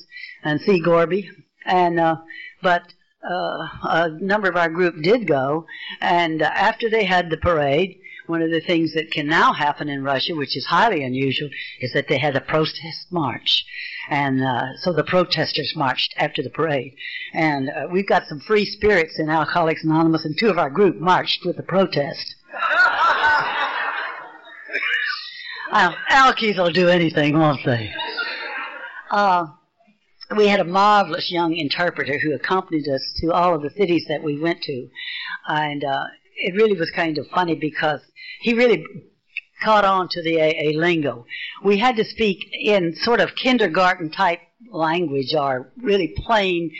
[0.43, 1.29] and see Gorby.
[1.65, 2.17] And, uh,
[2.62, 2.84] but
[3.23, 5.65] uh, a number of our group did go,
[5.99, 8.00] and uh, after they had the parade,
[8.31, 11.49] one of the things that can now happen in Russia, which is highly unusual,
[11.81, 13.63] is that they had a protest march.
[14.09, 16.95] And uh, so the protesters marched after the parade.
[17.33, 20.95] And uh, we've got some free spirits in Alcoholics Anonymous, and two of our group
[20.95, 22.35] marched with the protest.
[25.71, 27.93] uh, Alkies will do anything, won't they?
[29.11, 29.47] Uh,
[30.35, 34.23] we had a marvelous young interpreter who accompanied us to all of the cities that
[34.23, 34.87] we went to.
[35.47, 36.05] And uh,
[36.41, 38.01] it really was kind of funny because
[38.41, 38.86] he really
[39.63, 41.25] caught on to the AA lingo.
[41.63, 44.39] We had to speak in sort of kindergarten type
[44.71, 46.71] language or really plain,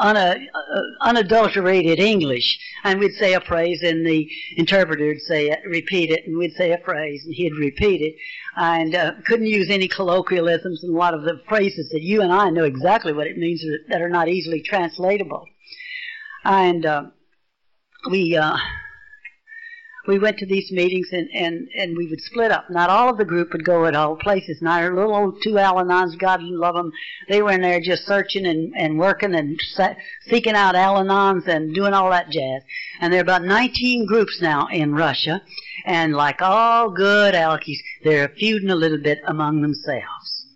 [0.00, 2.58] una, uh, unadulterated English.
[2.84, 6.54] And we'd say a phrase and the interpreter would say it, repeat it, and we'd
[6.54, 8.14] say a phrase and he'd repeat it.
[8.56, 12.32] And uh, couldn't use any colloquialisms and a lot of the phrases that you and
[12.32, 15.46] I know exactly what it means that are not easily translatable.
[16.44, 17.04] And uh,
[18.08, 18.56] we uh,
[20.06, 22.70] we went to these meetings and, and, and we would split up.
[22.70, 24.62] Not all of the group would go at all places.
[24.62, 26.92] Not our little old two Al-Anons, God love them.
[27.28, 29.60] They were in there just searching and, and working and
[30.26, 32.62] seeking out Al-Anons and doing all that jazz.
[33.00, 35.42] And there are about 19 groups now in Russia.
[35.84, 40.46] And like all good alkies, they're feuding a little bit among themselves.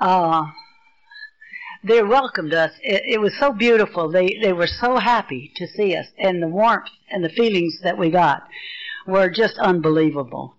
[0.00, 0.46] Uh,
[1.84, 2.72] they welcomed us.
[2.82, 4.08] It, it, was so beautiful.
[4.10, 7.98] They they were so happy to see us, and the warmth and the feelings that
[7.98, 8.46] we got
[9.06, 10.56] were just unbelievable.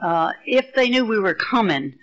[0.00, 1.94] Uh, if they knew we were coming,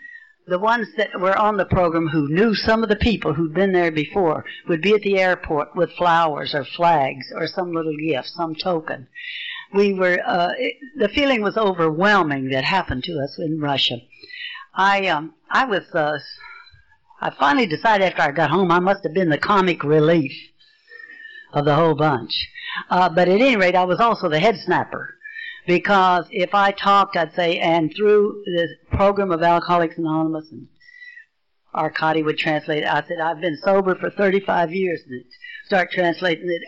[0.47, 3.71] the ones that were on the program who knew some of the people who'd been
[3.71, 8.29] there before would be at the airport with flowers or flags or some little gift,
[8.29, 9.07] some token.
[9.73, 13.97] We were uh, it, the feeling was overwhelming that happened to us in Russia.
[14.73, 16.17] I um, I was uh,
[17.23, 20.33] I finally decided after I got home I must have been the comic relief
[21.53, 22.33] of the whole bunch.
[22.89, 25.15] Uh, but at any rate, I was also the head snapper
[25.65, 30.67] because if I talked, I'd say, and through the program of Alcoholics Anonymous, and
[31.73, 35.23] Arkady would translate I said, I've been sober for 35 years, and
[35.65, 36.61] start translating it.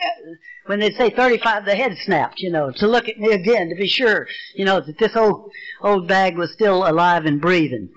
[0.67, 3.75] When they'd say 35, the head snapped, you know, to look at me again to
[3.75, 7.89] be sure, you know, that this old, old bag was still alive and breathing.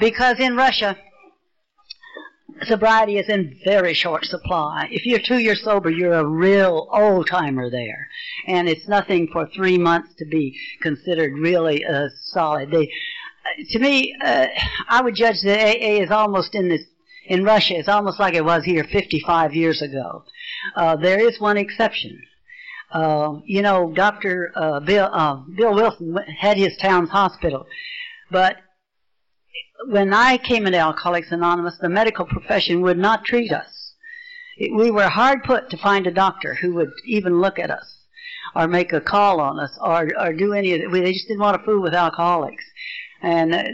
[0.00, 0.96] Because in Russia,
[2.62, 4.88] sobriety is in very short supply.
[4.90, 8.08] If you're two years sober, you're a real old timer there,
[8.46, 12.70] and it's nothing for three months to be considered really uh, solid.
[12.70, 14.46] They, uh, to me, uh,
[14.88, 16.82] I would judge that AA is almost in this.
[17.26, 20.24] In Russia, it's almost like it was here 55 years ago.
[20.76, 22.22] Uh, there is one exception.
[22.92, 24.52] Uh, you know, Dr.
[24.54, 27.66] Uh, Bill, uh, Bill Wilson had his Towns Hospital,
[28.30, 28.58] but
[29.88, 33.94] when I came into Alcoholics Anonymous, the medical profession would not treat us.
[34.58, 37.98] We were hard put to find a doctor who would even look at us
[38.54, 40.90] or make a call on us or, or do any of it.
[40.92, 42.64] They just didn't want to fool with alcoholics.
[43.20, 43.64] And uh,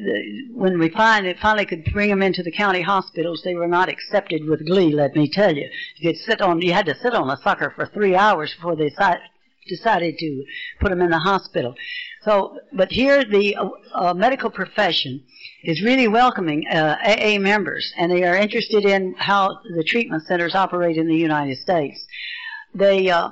[0.55, 4.45] when we finally, finally could bring them into the county hospitals, they were not accepted
[4.45, 5.69] with glee, let me tell you.
[5.97, 8.77] You could sit on, you had to sit on a sucker for three hours before
[8.77, 8.91] they
[9.69, 10.45] decided to
[10.81, 11.75] put them in the hospital.
[12.23, 15.25] So, but here the uh, uh, medical profession
[15.65, 20.55] is really welcoming uh, AA members, and they are interested in how the treatment centers
[20.55, 22.05] operate in the United States.
[22.75, 23.31] They, uh,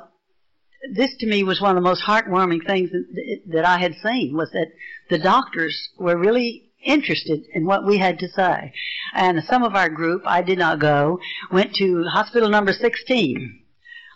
[0.94, 4.36] this to me was one of the most heartwarming things that, that I had seen
[4.36, 4.68] was that
[5.10, 8.72] the doctors were really interested in what we had to say.
[9.12, 11.18] And some of our group, I did not go,
[11.50, 13.57] went to hospital number 16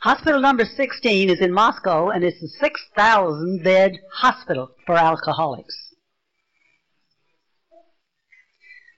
[0.02, 5.94] Hospital number 16 is in Moscow and it's a 6,000 bed hospital for alcoholics.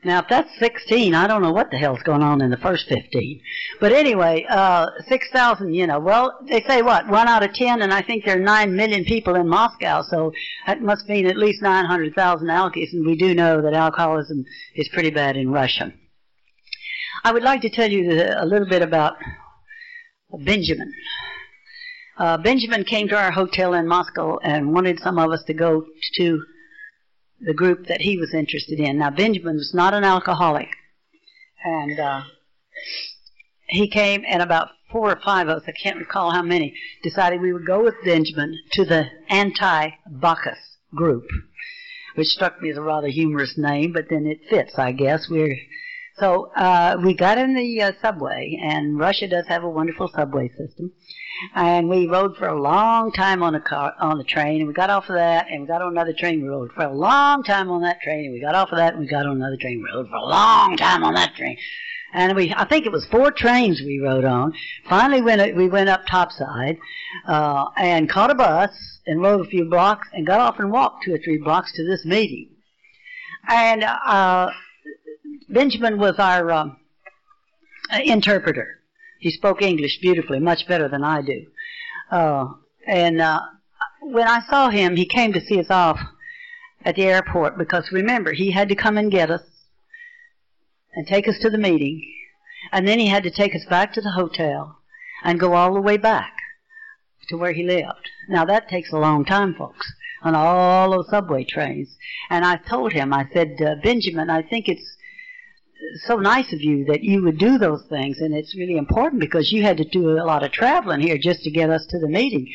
[0.02, 2.88] Now, if that's 16, I don't know what the hell's going on in the first
[2.88, 3.40] 15.
[3.80, 7.92] But anyway, uh, 6,000, you know, well, they say what, 1 out of 10, and
[7.92, 10.32] I think there are 9 million people in Moscow, so
[10.66, 15.10] that must mean at least 900,000 alkies, and we do know that alcoholism is pretty
[15.10, 15.92] bad in Russia.
[17.24, 19.14] I would like to tell you a little bit about
[20.38, 20.92] Benjamin.
[22.16, 25.84] Uh, Benjamin came to our hotel in Moscow and wanted some of us to go
[26.16, 26.44] to
[27.40, 28.98] the group that he was interested in.
[28.98, 30.68] Now, Benjamin was not an alcoholic.
[31.64, 32.22] And uh,
[33.66, 37.40] he came, and about four or five of us, I can't recall how many, decided
[37.40, 40.58] we would go with Benjamin to the anti Bacchus
[40.94, 41.24] group,
[42.14, 45.26] which struck me as a rather humorous name, but then it fits, I guess.
[45.28, 45.56] We're
[46.16, 50.48] so uh, we got in the uh, subway, and Russia does have a wonderful subway
[50.48, 50.92] system.
[51.54, 54.74] And we rode for a long time on a car on the train, and we
[54.74, 56.40] got off of that, and we got on another train.
[56.40, 58.94] We rode for a long time on that train, and we got off of that,
[58.94, 59.82] and we got on another train.
[59.82, 61.56] We rode for a long time on that train,
[62.12, 64.52] and we I think it was four trains we rode on.
[64.88, 66.78] Finally, went we went up topside
[67.26, 68.70] uh, and caught a bus
[69.04, 71.84] and rode a few blocks and got off and walked two or three blocks to
[71.84, 72.50] this meeting.
[73.48, 74.50] And uh,
[75.48, 76.76] Benjamin was our um,
[78.04, 78.80] interpreter.
[79.18, 81.46] He spoke English beautifully, much better than I do.
[82.10, 82.46] Uh,
[82.86, 83.40] and uh,
[84.02, 85.98] when I saw him, he came to see us off
[86.84, 89.42] at the airport because remember, he had to come and get us
[90.94, 92.02] and take us to the meeting,
[92.70, 94.78] and then he had to take us back to the hotel
[95.24, 96.32] and go all the way back
[97.28, 98.10] to where he lived.
[98.28, 101.96] Now that takes a long time, folks, on all those subway trains.
[102.30, 104.93] And I told him, I said, uh, Benjamin, I think it's
[106.06, 109.52] so nice of you that you would do those things, and it's really important because
[109.52, 112.08] you had to do a lot of traveling here just to get us to the
[112.08, 112.48] meeting.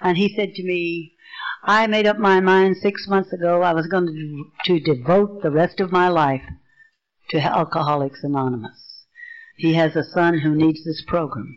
[0.00, 1.14] And he said to me,
[1.62, 5.50] I made up my mind six months ago I was going to, to devote the
[5.50, 6.42] rest of my life
[7.30, 9.06] to Alcoholics Anonymous.
[9.56, 11.56] He has a son who needs this program.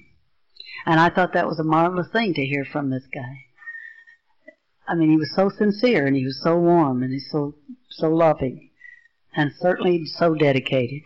[0.86, 3.46] And I thought that was a marvelous thing to hear from this guy.
[4.88, 7.56] I mean, he was so sincere and he was so warm and he's so,
[7.90, 8.70] so loving
[9.36, 11.02] and certainly so dedicated.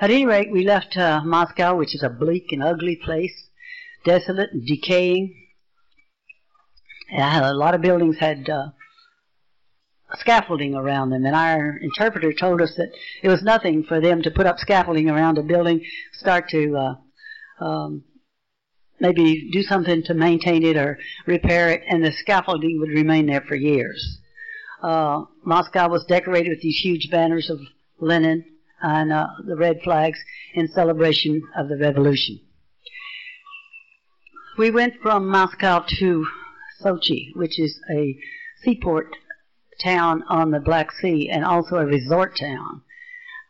[0.00, 3.48] At any rate, we left uh, Moscow, which is a bleak and ugly place,
[4.04, 5.34] desolate and decaying.
[7.10, 8.68] And a lot of buildings had uh,
[10.14, 12.90] scaffolding around them, and our interpreter told us that
[13.22, 17.64] it was nothing for them to put up scaffolding around a building, start to uh,
[17.64, 18.04] um,
[19.00, 23.40] maybe do something to maintain it or repair it, and the scaffolding would remain there
[23.40, 24.20] for years.
[24.86, 27.58] Uh, Moscow was decorated with these huge banners of
[27.98, 28.44] Lenin
[28.80, 30.16] and uh, the red flags
[30.54, 32.38] in celebration of the revolution.
[34.56, 36.24] We went from Moscow to
[36.80, 38.16] Sochi, which is a
[38.62, 39.08] seaport
[39.82, 42.82] town on the Black Sea and also a resort town.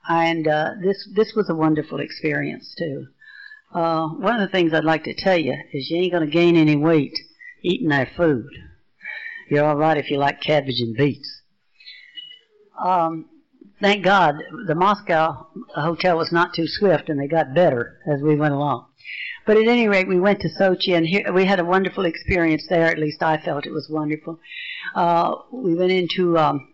[0.09, 3.09] And uh, this this was a wonderful experience too.
[3.75, 6.33] Uh, one of the things I'd like to tell you is you ain't going to
[6.33, 7.18] gain any weight
[7.61, 8.49] eating that food.
[9.48, 11.42] You're all right if you like cabbage and beets.
[12.82, 13.26] Um,
[13.80, 18.35] thank God the Moscow hotel was not too swift and they got better as we
[18.35, 18.87] went along.
[19.46, 22.66] But at any rate, we went to Sochi and here, we had a wonderful experience
[22.68, 22.87] there.
[22.87, 24.40] At least I felt it was wonderful.
[24.94, 26.68] Uh, we went into um,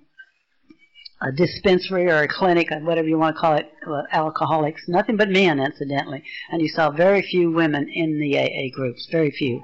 [1.21, 4.89] a dispensary or a clinic, whatever you want to call it, uh, alcoholics.
[4.89, 6.25] Nothing but men, incidentally.
[6.51, 9.63] And you saw very few women in the AA groups, very few.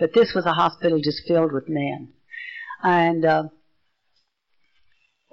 [0.00, 2.08] But this was a hospital just filled with men.
[2.82, 3.44] And uh,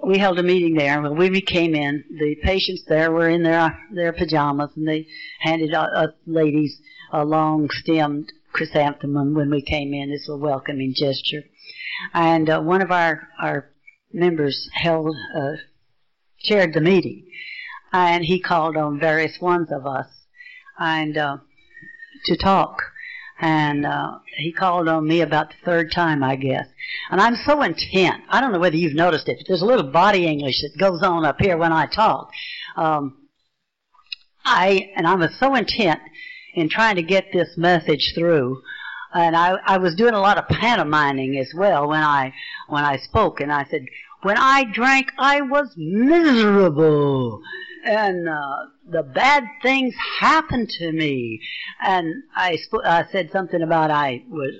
[0.04, 1.00] we held a meeting there.
[1.02, 5.06] When we came in, the patients there were in their their pajamas, and they
[5.40, 6.80] handed us ladies
[7.12, 10.10] a long stemmed chrysanthemum when we came in.
[10.10, 11.44] Was a welcoming gesture.
[12.12, 13.70] And uh, one of our, our
[14.12, 15.52] members held, uh,
[16.40, 17.26] chaired the meeting.
[17.92, 20.06] And he called on various ones of us
[20.78, 21.38] and uh,
[22.26, 22.82] to talk.
[23.38, 26.66] And uh, he called on me about the third time, I guess.
[27.10, 28.22] And I'm so intent.
[28.30, 31.02] I don't know whether you've noticed it, but there's a little body English that goes
[31.02, 32.30] on up here when I talk.
[32.76, 33.28] Um,
[34.44, 36.00] I and I was so intent
[36.54, 38.62] in trying to get this message through.
[39.12, 42.32] And I, I was doing a lot of pantomiming as well when I
[42.68, 43.86] when I spoke, and I said,
[44.22, 47.40] "When I drank, I was miserable,
[47.84, 51.40] and uh, the bad things happened to me."
[51.80, 54.54] And I I said something about I was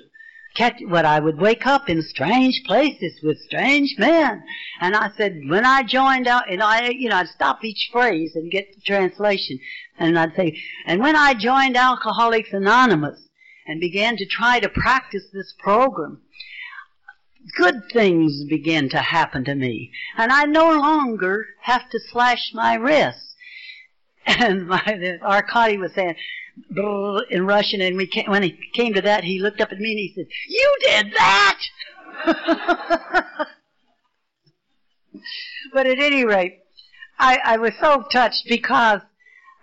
[0.57, 4.43] catch what I would wake up in strange places with strange men.
[4.81, 8.31] And I said, when I joined out, and I, you know, I'd stop each phrase
[8.35, 9.59] and get the translation.
[9.99, 13.19] And I'd say, and when I joined Alcoholics Anonymous
[13.67, 16.21] and began to try to practice this program,
[17.55, 19.91] good things began to happen to me.
[20.17, 23.26] And I no longer have to slash my wrists.
[24.27, 26.15] And my, the, Arkady was saying,
[27.29, 29.91] in Russian, and we came, when he came to that, he looked up at me
[29.91, 31.59] and he said, "You did that."
[35.73, 36.59] but at any rate,
[37.19, 39.01] I, I was so touched because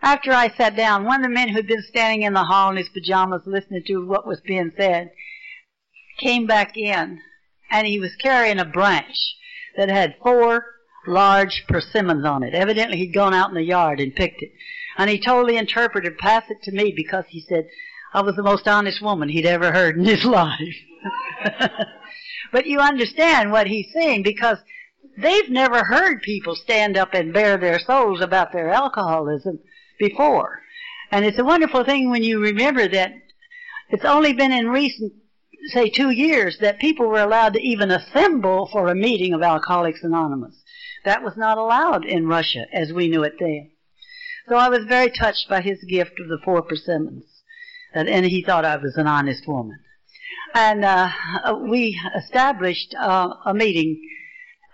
[0.03, 2.77] after I sat down, one of the men who'd been standing in the hall in
[2.77, 5.11] his pajamas listening to what was being said
[6.19, 7.21] came back in,
[7.71, 9.17] and he was carrying a branch
[9.77, 10.65] that had four
[11.07, 12.55] large persimmons on it.
[12.55, 14.53] Evidently, he'd gone out in the yard and picked it.
[14.97, 17.67] And he told the interpreter, pass it to me because he said
[18.13, 20.77] I was the most honest woman he'd ever heard in his life.
[22.53, 24.59] but you understand what he's saying because
[25.19, 29.59] they've never heard people stand up and bare their souls about their alcoholism
[29.99, 30.63] before.
[31.11, 33.13] And it's a wonderful thing when you remember that
[33.89, 35.13] it's only been in recent,
[35.67, 40.03] say, two years that people were allowed to even assemble for a meeting of Alcoholics
[40.03, 40.55] Anonymous.
[41.05, 43.71] That was not allowed in Russia as we knew it then.
[44.49, 47.25] So I was very touched by his gift of the four persimmons.
[47.95, 49.79] And, and he thought I was an honest woman.
[50.55, 51.11] And uh,
[51.63, 54.01] we established uh, a meeting,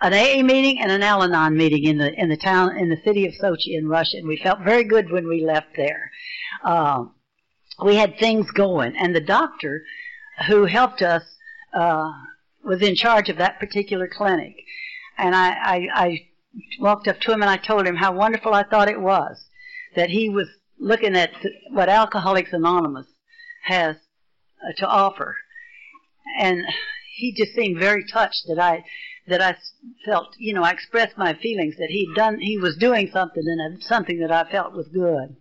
[0.01, 3.25] an AA meeting and an Al-Anon meeting in the in the town in the city
[3.25, 4.17] of Sochi in Russia.
[4.17, 6.11] And we felt very good when we left there.
[6.63, 7.05] Uh,
[7.83, 9.83] we had things going, and the doctor
[10.47, 11.23] who helped us
[11.73, 12.11] uh,
[12.63, 14.55] was in charge of that particular clinic.
[15.17, 16.27] And I, I, I
[16.79, 19.45] walked up to him and I told him how wonderful I thought it was
[19.95, 20.47] that he was
[20.79, 21.31] looking at
[21.69, 23.07] what Alcoholics Anonymous
[23.63, 23.95] has
[24.63, 25.37] uh, to offer.
[26.39, 26.63] And
[27.15, 28.83] he just seemed very touched that I
[29.27, 29.55] that I
[30.05, 33.81] felt, you know, I expressed my feelings that he'd done, he was doing something and
[33.83, 35.35] something that I felt was good.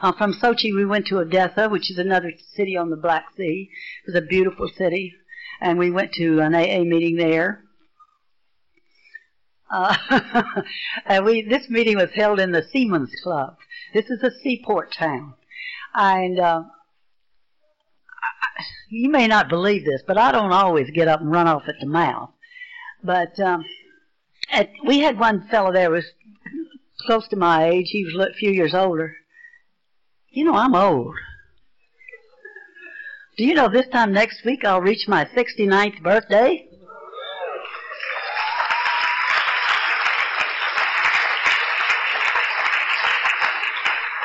[0.00, 3.68] Uh, from Sochi, we went to Odessa, which is another city on the Black Sea.
[4.04, 5.12] It was a beautiful city,
[5.60, 7.64] and we went to an AA meeting there.
[9.70, 9.96] Uh,
[11.06, 13.56] and we this meeting was held in the Seamen's Club.
[13.94, 15.34] This is a seaport town,
[15.94, 16.62] and uh,
[18.88, 21.76] you may not believe this, but I don't always get up and run off at
[21.80, 22.30] the mouth.
[23.02, 23.64] But um,
[24.50, 26.04] at, we had one fellow there was
[27.06, 27.88] close to my age.
[27.90, 29.16] He was a few years older.
[30.28, 31.14] You know, I'm old.
[33.36, 36.69] Do you know this time next week I'll reach my 69th birthday?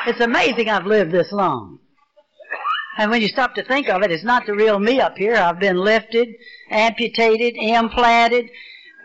[0.06, 1.80] It's amazing I've lived this long.
[2.96, 5.34] And when you stop to think of it, it's not the real me up here.
[5.34, 6.28] I've been lifted,
[6.70, 8.48] amputated, implanted,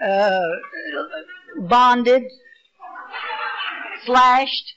[0.03, 0.39] uh,
[1.57, 2.23] bonded,
[4.05, 4.73] slashed.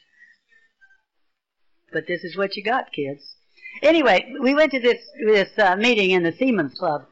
[1.93, 3.37] But this is what you got, kids.
[3.83, 7.05] Anyway, we went to this this uh, meeting in the Seamen's Club,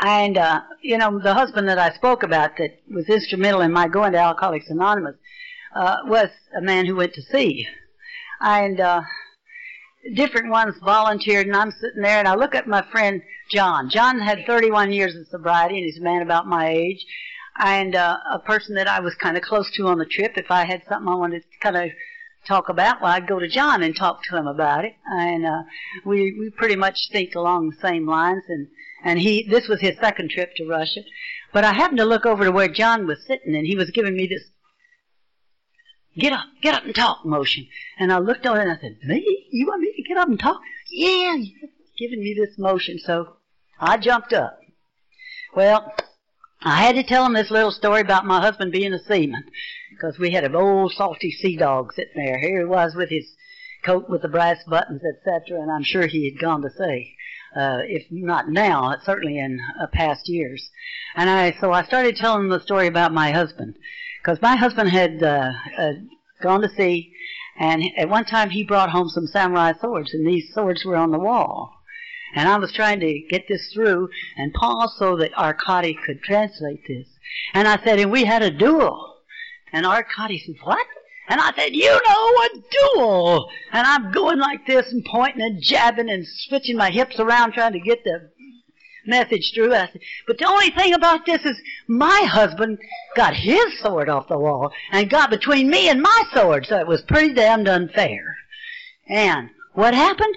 [0.00, 3.86] and uh, you know the husband that I spoke about that was instrumental in my
[3.86, 5.16] going to Alcoholics Anonymous
[5.76, 7.66] uh, was a man who went to sea.
[8.40, 9.02] And uh,
[10.14, 13.90] different ones volunteered, and I'm sitting there, and I look at my friend John.
[13.90, 17.04] John had 31 years of sobriety, and he's a man about my age,
[17.58, 20.32] and uh, a person that I was kind of close to on the trip.
[20.36, 21.90] If I had something I wanted to kind of
[22.46, 24.94] talk about, well, I'd go to John and talk to him about it.
[25.06, 25.62] And uh,
[26.04, 28.44] we we pretty much think along the same lines.
[28.48, 28.68] And
[29.04, 31.00] and he this was his second trip to Russia,
[31.52, 34.16] but I happened to look over to where John was sitting, and he was giving
[34.16, 34.50] me this
[36.18, 37.66] Get up, get up and talk motion.
[37.98, 39.46] And I looked over and I said, Me?
[39.50, 40.60] You want me to get up and talk?
[40.90, 42.98] Yeah, you're giving me this motion.
[42.98, 43.36] So
[43.78, 44.58] I jumped up.
[45.54, 45.94] Well,
[46.62, 49.44] I had to tell him this little story about my husband being a seaman
[49.90, 52.38] because we had an old salty sea dog sitting there.
[52.38, 53.26] Here he was with his
[53.84, 57.14] coat with the brass buttons, etc., and I'm sure he had gone to sea.
[57.54, 60.70] Uh, if not now, certainly in uh, past years.
[61.14, 63.76] And I, so I started telling him the story about my husband
[64.26, 65.92] because my husband had uh, uh,
[66.42, 67.12] gone to sea,
[67.60, 71.12] and at one time he brought home some samurai swords, and these swords were on
[71.12, 71.72] the wall.
[72.34, 76.80] And I was trying to get this through and pause so that Arkady could translate
[76.88, 77.06] this.
[77.54, 79.14] And I said, and we had a duel.
[79.72, 80.86] And Arkady said, what?
[81.28, 83.48] And I said, you know, a duel.
[83.72, 87.72] And I'm going like this and pointing and jabbing and switching my hips around trying
[87.74, 88.28] to get the
[89.06, 89.70] message through.
[89.70, 92.78] Said, but the only thing about this is my husband
[93.14, 96.86] got his sword off the wall and got between me and my sword, so it
[96.86, 98.36] was pretty damned unfair.
[99.08, 100.36] And what happened?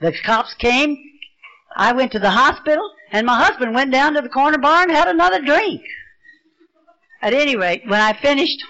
[0.00, 0.96] The cops came.
[1.76, 4.90] I went to the hospital, and my husband went down to the corner bar and
[4.90, 5.82] had another drink.
[7.20, 8.62] At any rate, when I finished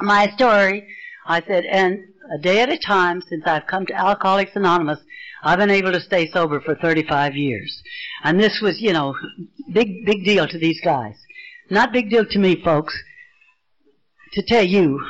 [0.00, 0.86] my story,
[1.26, 1.98] I said, and
[2.32, 5.00] a day at a time since I've come to Alcoholics Anonymous,
[5.42, 7.82] I've been able to stay sober for 35 years.
[8.24, 9.14] And this was, you know,
[9.72, 11.14] big, big deal to these guys.
[11.70, 12.98] Not big deal to me, folks,
[14.32, 15.04] to tell you.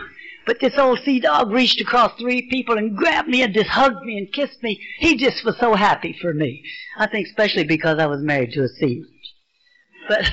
[0.47, 4.05] But this old sea dog reached across three people and grabbed me and just hugged
[4.05, 4.81] me and kissed me.
[4.99, 6.63] He just was so happy for me.
[6.97, 9.09] I think especially because I was married to a seaman.
[10.09, 10.31] But,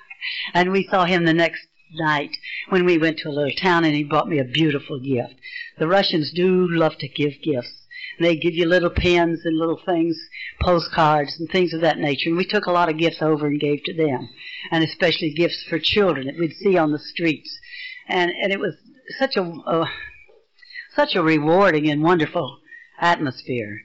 [0.54, 2.30] and we saw him the next night
[2.70, 5.34] when we went to a little town and he brought me a beautiful gift.
[5.78, 7.86] The Russians do love to give gifts.
[8.18, 10.18] And they give you little pins and little things,
[10.60, 12.30] postcards and things of that nature.
[12.30, 14.28] And we took a lot of gifts over and gave to them,
[14.70, 17.58] and especially gifts for children that we'd see on the streets.
[18.08, 18.74] And and it was
[19.18, 19.86] such a uh,
[20.94, 22.58] such a rewarding and wonderful
[23.00, 23.82] atmosphere.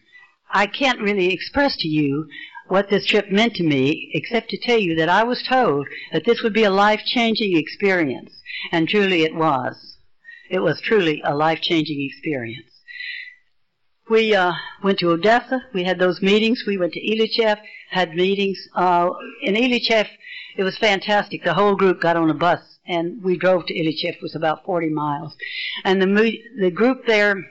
[0.51, 2.27] I can't really express to you
[2.67, 6.25] what this trip meant to me, except to tell you that I was told that
[6.25, 8.31] this would be a life changing experience,
[8.71, 9.97] and truly it was.
[10.49, 12.72] It was truly a life changing experience.
[14.09, 15.63] We uh, went to Odessa.
[15.73, 16.63] We had those meetings.
[16.67, 17.57] We went to Ilyichev,
[17.89, 18.57] had meetings.
[18.75, 19.09] Uh,
[19.41, 20.07] in Ilyichev,
[20.57, 21.43] it was fantastic.
[21.43, 24.15] The whole group got on a bus and we drove to Ilyichev.
[24.15, 25.35] It was about 40 miles,
[25.83, 27.43] and the the group there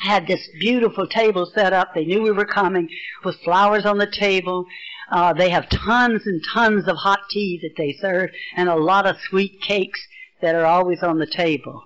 [0.00, 1.94] had this beautiful table set up.
[1.94, 2.88] They knew we were coming
[3.24, 4.66] with flowers on the table.
[5.10, 9.06] Uh, they have tons and tons of hot tea that they serve and a lot
[9.06, 9.98] of sweet cakes
[10.40, 11.82] that are always on the table.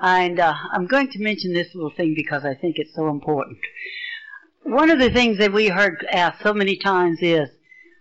[0.00, 3.58] And uh, I'm going to mention this little thing because I think it's so important.
[4.62, 7.48] One of the things that we heard asked so many times is,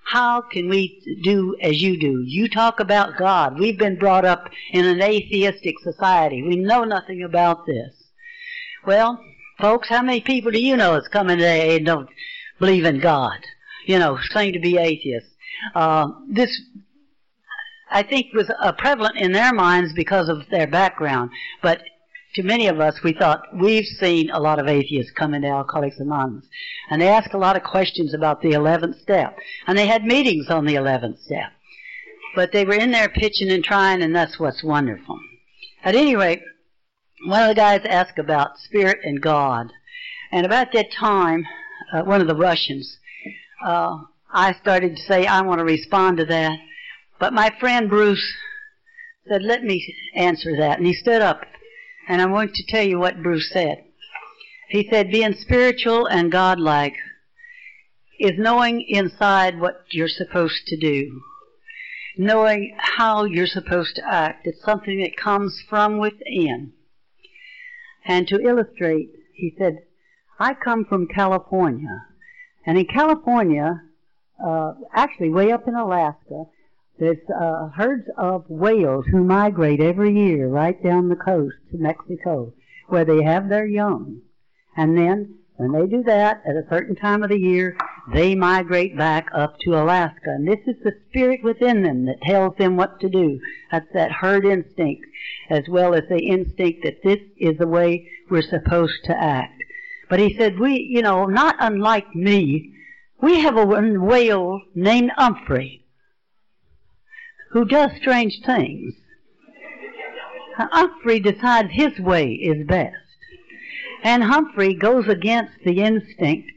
[0.05, 2.23] how can we do as you do?
[2.25, 3.59] You talk about God.
[3.59, 6.43] We've been brought up in an atheistic society.
[6.43, 7.93] We know nothing about this.
[8.85, 9.19] Well,
[9.59, 12.09] folks, how many people do you know that's coming today and don't
[12.59, 13.39] believe in God?
[13.85, 15.31] You know, claim to be atheists.
[15.73, 16.61] Uh, this
[17.95, 21.31] I think was uh, prevalent in their minds because of their background.
[21.61, 21.81] But
[22.33, 25.99] to many of us, we thought we've seen a lot of atheists come into Alcoholics
[25.99, 26.45] Anonymous,
[26.89, 30.49] and they ask a lot of questions about the eleventh step, and they had meetings
[30.49, 31.53] on the eleventh step.
[32.35, 35.17] But they were in there pitching and trying, and that's what's wonderful.
[35.85, 36.41] At any rate,
[37.25, 39.71] one of the guys asked about spirit and God,
[40.33, 41.45] and about that time,
[41.93, 42.97] uh, one of the Russians,
[43.65, 43.99] uh,
[44.33, 46.59] I started to say I want to respond to that.
[47.19, 48.23] But my friend Bruce
[49.27, 50.77] said, let me answer that.
[50.77, 51.41] And he stood up.
[52.07, 53.83] And I'm going to tell you what Bruce said.
[54.69, 56.95] He said, being spiritual and godlike
[58.19, 61.21] is knowing inside what you're supposed to do.
[62.17, 64.47] Knowing how you're supposed to act.
[64.47, 66.73] It's something that comes from within.
[68.05, 69.79] And to illustrate, he said,
[70.39, 72.05] I come from California.
[72.65, 73.81] And in California,
[74.43, 76.45] uh, actually way up in Alaska,
[76.97, 82.53] there's uh, herds of whales who migrate every year right down the coast to Mexico,
[82.87, 84.21] where they have their young.
[84.77, 87.75] And then, when they do that at a certain time of the year,
[88.13, 90.27] they migrate back up to Alaska.
[90.27, 93.41] And this is the spirit within them that tells them what to do.
[93.71, 95.05] That's that herd instinct,
[95.49, 99.61] as well as the instinct that this is the way we're supposed to act.
[100.09, 102.73] But he said, we, you know, not unlike me,
[103.21, 105.84] we have a whale named Humphrey
[107.55, 108.93] who does strange things.
[110.57, 112.97] Humphrey decides his way is best.
[114.03, 116.51] And Humphrey goes against the instinct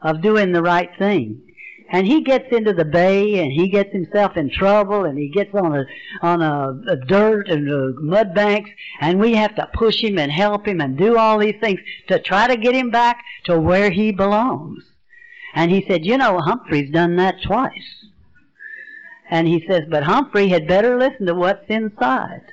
[0.00, 1.42] of doing the right thing.
[1.90, 5.54] And he gets into the bay and he gets himself in trouble and he gets
[5.54, 5.84] on a
[6.22, 8.70] on a, a dirt and a mud banks
[9.02, 12.18] and we have to push him and help him and do all these things to
[12.18, 14.82] try to get him back to where he belongs.
[15.54, 17.98] And he said, you know, Humphrey's done that twice.
[19.30, 22.46] And he says, but Humphrey had better listen to what's inside.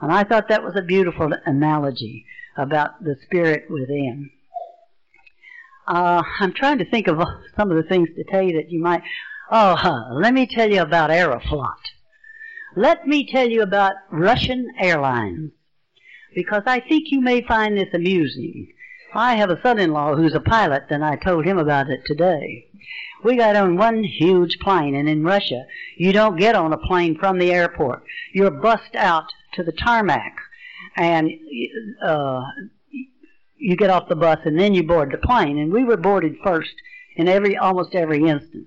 [0.00, 2.26] And I thought that was a beautiful analogy
[2.56, 4.30] about the spirit within.
[5.86, 7.18] Uh, I'm trying to think of
[7.56, 9.02] some of the things to tell you that you might.
[9.50, 11.80] Oh, huh, let me tell you about Aeroflot.
[12.76, 15.50] Let me tell you about Russian Airlines.
[16.34, 18.68] Because I think you may find this amusing.
[19.12, 22.69] I have a son-in-law who's a pilot, and I told him about it today.
[23.22, 25.66] We got on one huge plane, and in Russia,
[25.96, 28.02] you don't get on a plane from the airport.
[28.32, 30.36] You're bussed out to the tarmac,
[30.96, 31.30] and
[32.02, 32.42] uh,
[33.56, 35.58] you get off the bus, and then you board the plane.
[35.58, 36.72] And we were boarded first
[37.16, 38.66] in every almost every instance.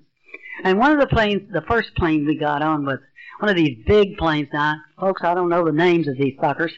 [0.62, 3.00] And one of the planes, the first plane we got on was
[3.40, 4.48] one of these big planes.
[4.52, 6.72] Now, folks, I don't know the names of these suckers,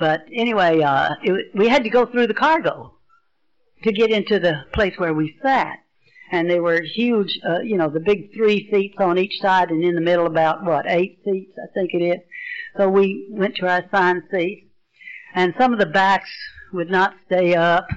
[0.00, 2.94] but anyway, uh, it, we had to go through the cargo
[3.84, 5.78] to get into the place where we sat
[6.30, 9.82] and they were huge, uh, you know, the big three seats on each side, and
[9.82, 12.20] in the middle about what eight seats, I think it is.
[12.76, 14.66] So we went to our assigned seats,
[15.34, 16.30] and some of the backs
[16.72, 17.88] would not stay up,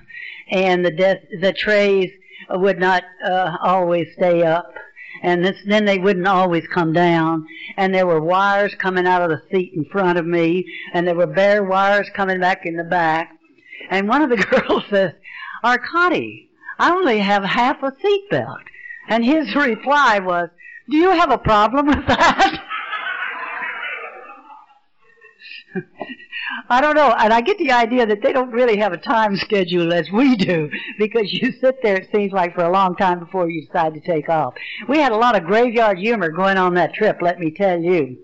[0.50, 2.10] and the de- the trays
[2.50, 4.74] would not uh, always stay up,
[5.22, 7.46] and this, then they wouldn't always come down,
[7.78, 11.16] and there were wires coming out of the seat in front of me, and there
[11.16, 13.32] were bare wires coming back in the back,
[13.92, 15.14] and one of the girls says,
[15.64, 16.50] "Arkady."
[16.80, 18.64] I only have half a seatbelt.
[19.08, 20.50] And his reply was,
[20.90, 22.64] Do you have a problem with that?
[26.70, 29.38] I don't know, and I get the idea that they don't really have a time
[29.38, 30.70] schedule as we do,
[31.00, 34.00] because you sit there, it seems like, for a long time before you decide to
[34.00, 34.54] take off.
[34.88, 38.18] We had a lot of graveyard humor going on that trip, let me tell you.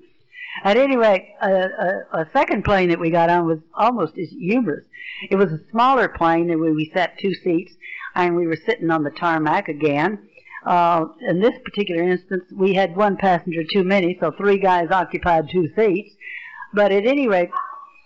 [0.63, 4.29] At any rate, a, a, a second plane that we got on was almost as
[4.29, 4.85] humorous.
[5.29, 7.73] It was a smaller plane, and we, we sat two seats,
[8.15, 10.29] and we were sitting on the tarmac again.
[10.65, 15.49] Uh, in this particular instance, we had one passenger too many, so three guys occupied
[15.49, 16.13] two seats.
[16.73, 17.49] But at any rate,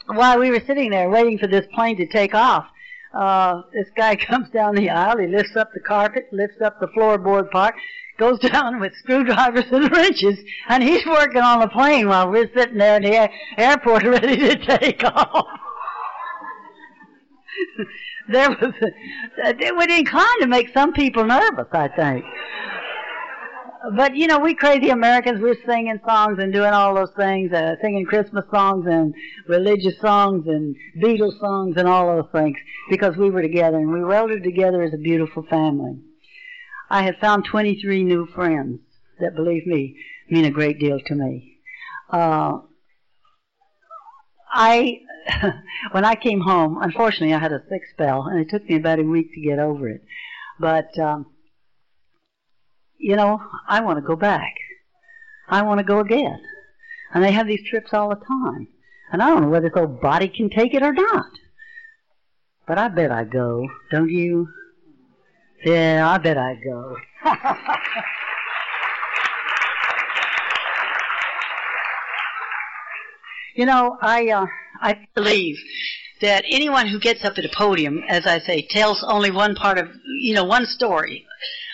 [0.05, 2.65] while we were sitting there waiting for this plane to take off,
[3.13, 6.87] uh, this guy comes down the aisle, he lifts up the carpet, lifts up the
[6.87, 7.75] floorboard part,
[8.17, 10.39] goes down with screwdrivers and wrenches,
[10.69, 14.37] and he's working on the plane while we're sitting there in the air- airport ready
[14.37, 15.47] to take off.
[18.29, 18.73] there was,
[19.37, 22.25] it would incline to make some people nervous, I think.
[23.97, 27.75] But you know, we crazy Americans, we're singing songs and doing all those things, uh,
[27.81, 29.13] singing Christmas songs and
[29.47, 32.57] religious songs and Beatles songs and all those things
[32.89, 35.99] because we were together and we welded together as a beautiful family.
[36.89, 38.79] I have found 23 new friends
[39.19, 39.97] that, believe me,
[40.29, 41.57] mean a great deal to me.
[42.09, 42.59] Uh,
[44.51, 44.99] I,
[45.91, 48.99] when I came home, unfortunately, I had a sick spell, and it took me about
[48.99, 50.03] a week to get over it.
[50.59, 51.27] But um,
[52.97, 54.53] you know, I want to go back.
[55.49, 56.39] I want to go again.
[57.13, 58.67] And they have these trips all the time.
[59.11, 61.25] And I don't know whether this old body can take it or not.
[62.65, 64.47] But I bet I go, don't you?
[65.65, 66.97] Yeah, I bet I go.
[73.55, 74.45] you know, I uh,
[74.83, 75.57] I believe
[76.19, 79.77] that anyone who gets up at a podium, as I say, tells only one part
[79.77, 79.87] of,
[80.19, 81.25] you know, one story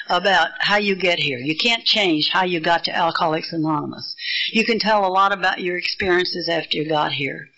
[0.10, 1.40] about how you get here.
[1.40, 4.16] You can't change how you got to Alcoholics Anonymous.
[4.52, 7.50] You can tell a lot about your experiences after you got here.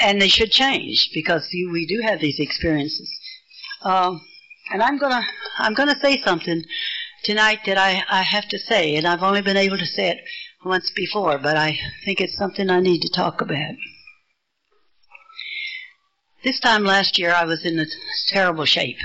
[0.00, 3.10] And they should change because you, we do have these experiences.
[3.82, 4.22] Um,
[4.72, 5.26] and I'm gonna,
[5.58, 6.64] I'm gonna say something
[7.22, 10.20] tonight that I, I have to say, and I've only been able to say it
[10.64, 13.74] once before, but I think it's something I need to talk about.
[16.44, 17.86] This time last year, I was in a
[18.28, 18.98] terrible shape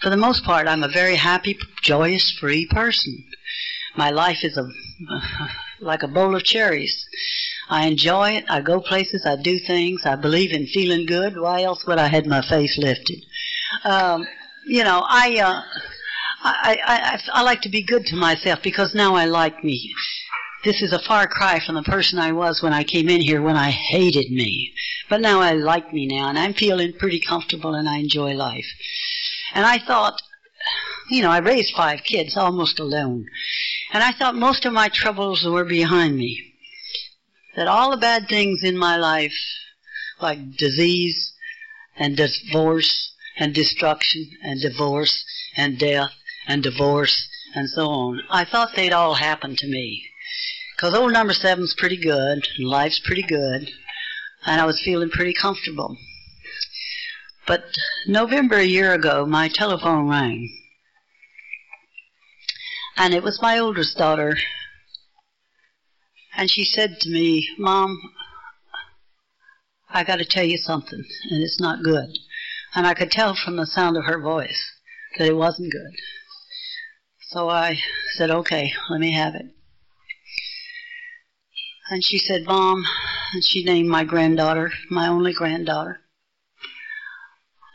[0.00, 3.24] for the most part, I'm a very happy, joyous, free person.
[3.96, 4.68] My life is a
[5.80, 7.06] like a bowl of cherries.
[7.68, 8.44] I enjoy it.
[8.48, 9.26] I go places.
[9.26, 10.02] I do things.
[10.04, 11.38] I believe in feeling good.
[11.38, 13.24] Why else would I had my face lifted?
[13.84, 14.26] Um,
[14.66, 15.62] you know, I, uh,
[16.42, 16.96] I, I,
[17.34, 19.92] I, I like to be good to myself because now I like me.
[20.64, 23.40] This is a far cry from the person I was when I came in here
[23.40, 24.74] when I hated me.
[25.08, 28.66] But now I like me now and I'm feeling pretty comfortable and I enjoy life.
[29.54, 30.20] And I thought,
[31.10, 33.26] you know, I raised five kids almost alone.
[33.92, 36.54] And I thought most of my troubles were behind me.
[37.54, 39.34] That all the bad things in my life,
[40.20, 41.34] like disease
[41.96, 45.24] and divorce and destruction and divorce
[45.56, 46.12] and death
[46.48, 50.04] and divorce and so on, I thought they'd all happen to me.
[50.78, 53.68] Because old number seven's pretty good, and life's pretty good,
[54.46, 55.96] and I was feeling pretty comfortable.
[57.48, 57.64] But
[58.06, 60.48] November a year ago, my telephone rang.
[62.96, 64.36] And it was my oldest daughter.
[66.36, 67.98] And she said to me, Mom,
[69.90, 72.20] I got to tell you something, and it's not good.
[72.76, 74.74] And I could tell from the sound of her voice
[75.18, 75.96] that it wasn't good.
[77.30, 77.80] So I
[78.14, 79.46] said, okay, let me have it.
[81.90, 82.84] And she said, Mom,
[83.32, 86.00] and she named my granddaughter, my only granddaughter.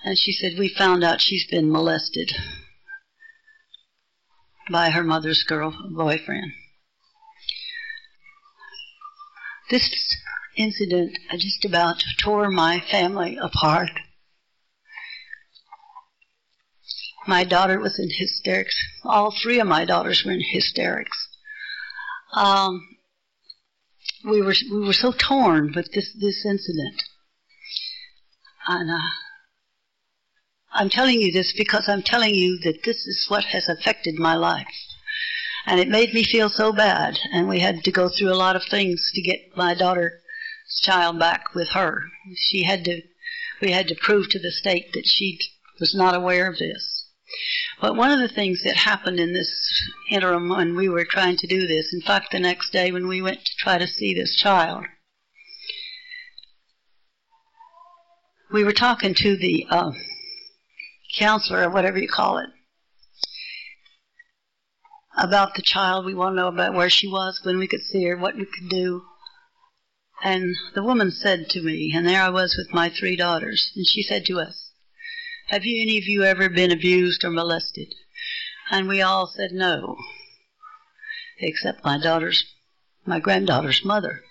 [0.03, 2.31] And she said, We found out she's been molested
[4.69, 6.51] by her mother's girl boyfriend.
[9.69, 9.89] This
[10.57, 13.89] incident just about tore my family apart.
[17.25, 18.75] My daughter was in hysterics.
[19.05, 21.29] All three of my daughters were in hysterics.
[22.35, 22.92] Um,
[24.25, 27.03] we were we were so torn with this this incident,
[28.67, 29.09] and uh,
[30.75, 34.35] I'm telling you this because I'm telling you that this is what has affected my
[34.35, 34.67] life.
[35.65, 37.19] And it made me feel so bad.
[37.31, 40.13] And we had to go through a lot of things to get my daughter's
[40.81, 42.05] child back with her.
[42.35, 43.01] She had to,
[43.61, 45.39] we had to prove to the state that she
[45.79, 46.92] was not aware of this.
[47.81, 51.47] But one of the things that happened in this interim when we were trying to
[51.47, 54.35] do this, in fact, the next day when we went to try to see this
[54.35, 54.85] child,
[58.51, 59.91] we were talking to the uh,
[61.17, 62.49] counselor or whatever you call it
[65.17, 66.05] about the child.
[66.05, 68.45] We want to know about where she was, when we could see her, what we
[68.45, 69.03] could do.
[70.23, 73.85] And the woman said to me, and there I was with my three daughters, and
[73.85, 74.72] she said to us,
[75.47, 77.93] Have you any of you ever been abused or molested?
[78.71, 79.97] And we all said no,
[81.39, 82.45] except my daughter's,
[83.05, 84.21] my granddaughter's mother.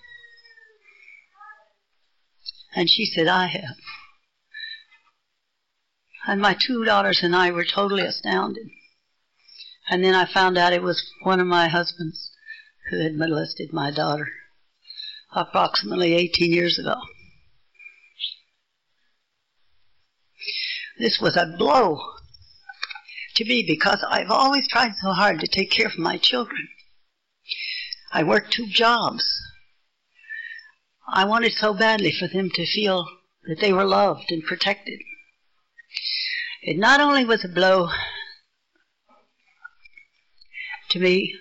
[2.75, 3.77] And she said, I have.
[6.25, 8.67] And my two daughters and I were totally astounded.
[9.89, 12.31] And then I found out it was one of my husbands
[12.89, 14.29] who had molested my daughter
[15.35, 16.95] approximately 18 years ago.
[20.99, 21.99] This was a blow
[23.35, 26.67] to me because I've always tried so hard to take care of my children.
[28.11, 29.25] I worked two jobs.
[31.07, 33.07] I wanted so badly for them to feel
[33.47, 34.99] that they were loved and protected.
[36.61, 37.89] It not only was a blow
[40.89, 41.35] to me,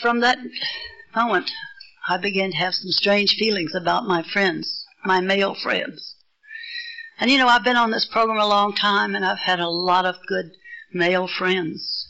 [0.00, 0.38] from that
[1.16, 1.50] moment,
[2.06, 6.17] I began to have some strange feelings about my friends, my male friends.
[7.20, 9.68] And you know, I've been on this program a long time and I've had a
[9.68, 10.52] lot of good
[10.92, 12.08] male friends.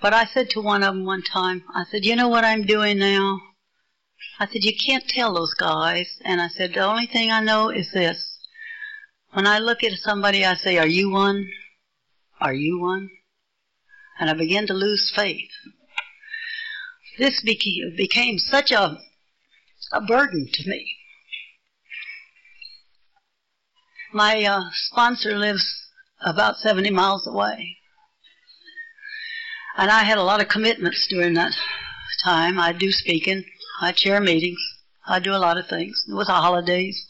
[0.00, 2.66] But I said to one of them one time, I said, you know what I'm
[2.66, 3.40] doing now?
[4.40, 6.18] I said, you can't tell those guys.
[6.24, 8.40] And I said, the only thing I know is this.
[9.32, 11.48] When I look at somebody, I say, are you one?
[12.40, 13.10] Are you one?
[14.18, 15.50] And I began to lose faith.
[17.18, 18.98] This became, became such a,
[19.92, 20.96] a burden to me.
[24.12, 25.64] My uh, sponsor lives
[26.20, 27.78] about 70 miles away.
[29.76, 31.54] And I had a lot of commitments during that
[32.22, 32.60] time.
[32.60, 33.44] I do speaking,
[33.80, 34.60] I chair meetings,
[35.06, 36.04] I do a lot of things.
[36.08, 37.06] It was the holidays.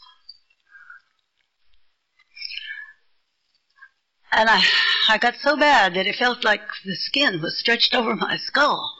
[4.31, 4.63] And I,
[5.09, 8.95] I got so bad that it felt like the skin was stretched over my skull.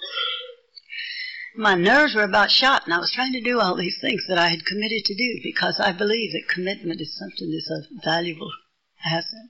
[1.56, 4.39] My nerves were about shot, and I was trying to do all these things that
[4.39, 8.51] I had committed to do because I believe that commitment is something that's a valuable
[9.06, 9.49] asset.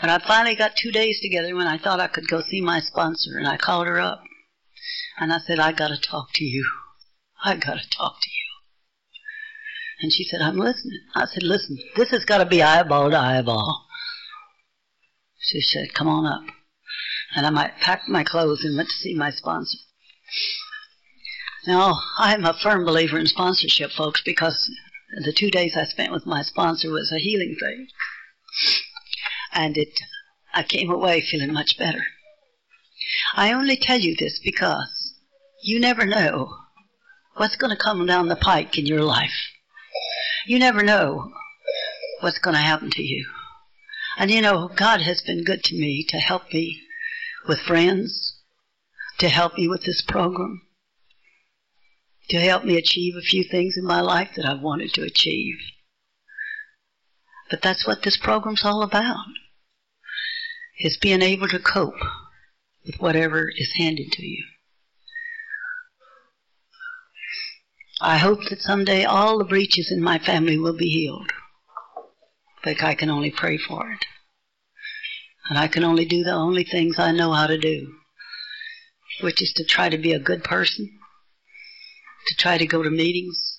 [0.00, 2.80] And I finally got two days together when I thought I could go see my
[2.80, 4.24] sponsor, and I called her up.
[5.18, 6.68] And I said, I got to talk to you.
[7.44, 8.46] I got to talk to you.
[10.02, 11.00] And she said, I'm listening.
[11.14, 13.86] I said, listen, this has got to be eyeball to eyeball.
[15.38, 16.42] She said, come on up.
[17.34, 19.78] And I packed my clothes and went to see my sponsor.
[21.66, 24.70] Now, I'm a firm believer in sponsorship, folks, because
[25.24, 27.88] the two days I spent with my sponsor was a healing thing.
[29.52, 30.00] And it,
[30.54, 32.04] I came away feeling much better.
[33.34, 35.14] I only tell you this because
[35.62, 36.56] you never know
[37.34, 39.52] what's going to come down the pike in your life.
[40.46, 41.32] You never know
[42.20, 43.26] what's going to happen to you.
[44.16, 46.82] And you know, God has been good to me to help me
[47.46, 48.35] with friends,
[49.18, 50.62] to help me with this program,
[52.28, 55.56] to help me achieve a few things in my life that I've wanted to achieve.
[57.50, 59.24] But that's what this program's all about.
[60.78, 61.94] Is being able to cope
[62.84, 64.44] with whatever is handed to you.
[68.00, 71.32] I hope that someday all the breaches in my family will be healed.
[72.62, 74.04] But I can only pray for it.
[75.48, 77.94] And I can only do the only things I know how to do
[79.20, 80.90] which is to try to be a good person,
[82.28, 83.58] to try to go to meetings,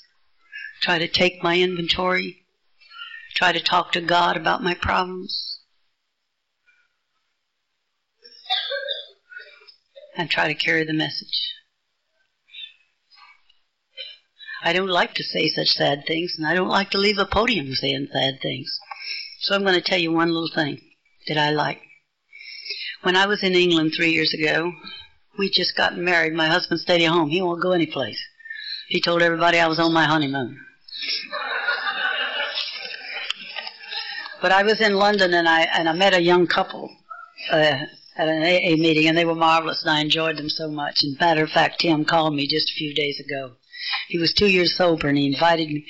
[0.82, 2.46] try to take my inventory,
[3.36, 5.60] try to talk to God about my problems,
[10.16, 11.54] and try to carry the message.
[14.64, 17.26] I don't like to say such sad things, and I don't like to leave a
[17.26, 18.80] podium saying sad things.
[19.42, 20.82] So I'm going to tell you one little thing
[21.28, 21.82] that I like.
[23.04, 24.74] When I was in England three years ago,
[25.38, 26.34] we just got married.
[26.34, 27.30] My husband stayed at home.
[27.30, 28.20] He won't go anyplace.
[28.88, 30.60] He told everybody I was on my honeymoon.
[34.42, 36.90] but I was in London and I and I met a young couple
[37.52, 37.86] uh,
[38.18, 41.04] at an AA meeting, and they were marvelous, and I enjoyed them so much.
[41.04, 43.54] And matter of fact, Tim called me just a few days ago.
[44.08, 45.86] He was two years sober, and he invited me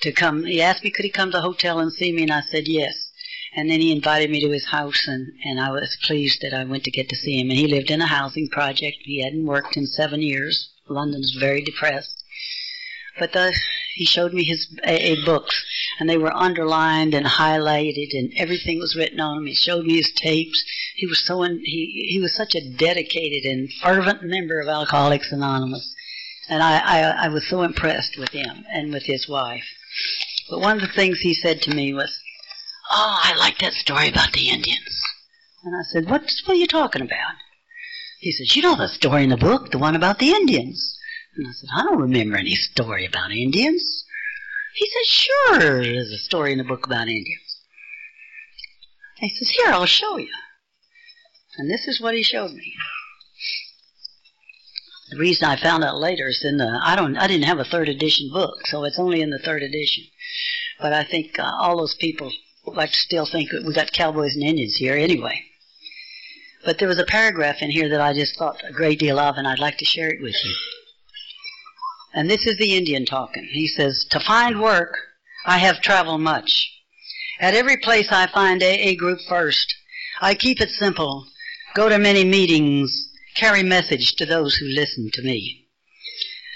[0.00, 0.44] to come.
[0.44, 2.66] He asked me could he come to the hotel and see me, and I said
[2.66, 3.11] yes.
[3.54, 6.64] And then he invited me to his house, and, and I was pleased that I
[6.64, 7.50] went to get to see him.
[7.50, 8.98] And he lived in a housing project.
[9.02, 10.70] He hadn't worked in seven years.
[10.88, 12.22] London's very depressed.
[13.18, 13.54] But the,
[13.94, 15.62] he showed me his AA books,
[16.00, 19.46] and they were underlined and highlighted, and everything was written on them.
[19.46, 20.64] He showed me his tapes.
[20.96, 25.30] He was so in, he he was such a dedicated and fervent member of Alcoholics
[25.30, 25.94] Anonymous,
[26.48, 29.68] and I, I I was so impressed with him and with his wife.
[30.48, 32.18] But one of the things he said to me was,
[32.90, 35.00] Oh, I like that story about the Indians.
[35.64, 37.34] And I said, what, what are you talking about?
[38.18, 40.98] He says, you know the story in the book, the one about the Indians.
[41.36, 44.04] And I said, I don't remember any story about Indians.
[44.74, 47.60] He says, sure, there's a story in the book about Indians.
[49.16, 50.32] He says, here, I'll show you.
[51.58, 52.74] And this is what he showed me.
[55.10, 57.64] The reason I found out later is in the I don't I didn't have a
[57.64, 60.04] third edition book, so it's only in the third edition.
[60.80, 62.32] But I think uh, all those people
[62.64, 65.42] to still think that we got cowboys and Indians here anyway.
[66.64, 69.36] But there was a paragraph in here that I just thought a great deal of,
[69.36, 70.54] and I'd like to share it with you.
[72.14, 73.48] And this is the Indian talking.
[73.50, 74.96] He says, To find work,
[75.44, 76.70] I have traveled much.
[77.40, 79.74] At every place I find AA group first.
[80.20, 81.26] I keep it simple.
[81.74, 83.08] Go to many meetings.
[83.34, 85.61] Carry message to those who listen to me.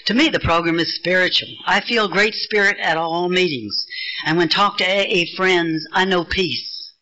[0.06, 1.48] To me, the program is spiritual.
[1.66, 3.86] I feel great spirit at all meetings.
[4.24, 6.92] And when talk to AA friends, I know peace.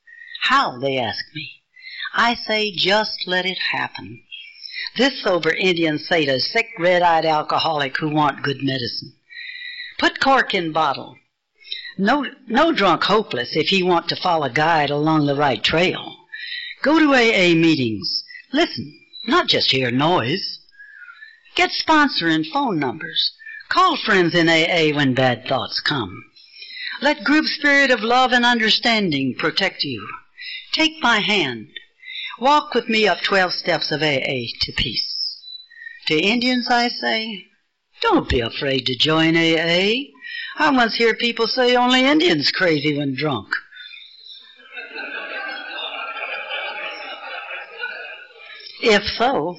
[0.42, 1.62] How, they ask me.
[2.14, 4.22] I say, just let it happen.
[4.96, 9.12] This sober Indian say to sick red-eyed alcoholic who want good medicine.
[9.98, 11.16] Put cork in bottle.
[11.98, 16.16] No, no drunk hopeless if he want to follow guide along the right trail.
[16.82, 18.24] Go to AA meetings.
[18.52, 20.60] Listen, not just hear noise.
[21.54, 23.32] Get sponsor and phone numbers.
[23.68, 26.24] Call friends in AA when bad thoughts come.
[27.00, 30.08] Let group spirit of love and understanding protect you.
[30.72, 31.68] Take my hand.
[32.38, 35.16] Walk with me up 12 steps of AA to peace.
[36.06, 37.46] To Indians I say,
[38.00, 40.10] don't be afraid to join AA.
[40.56, 43.48] I once hear people say only Indians crazy when drunk.
[48.82, 49.58] If so,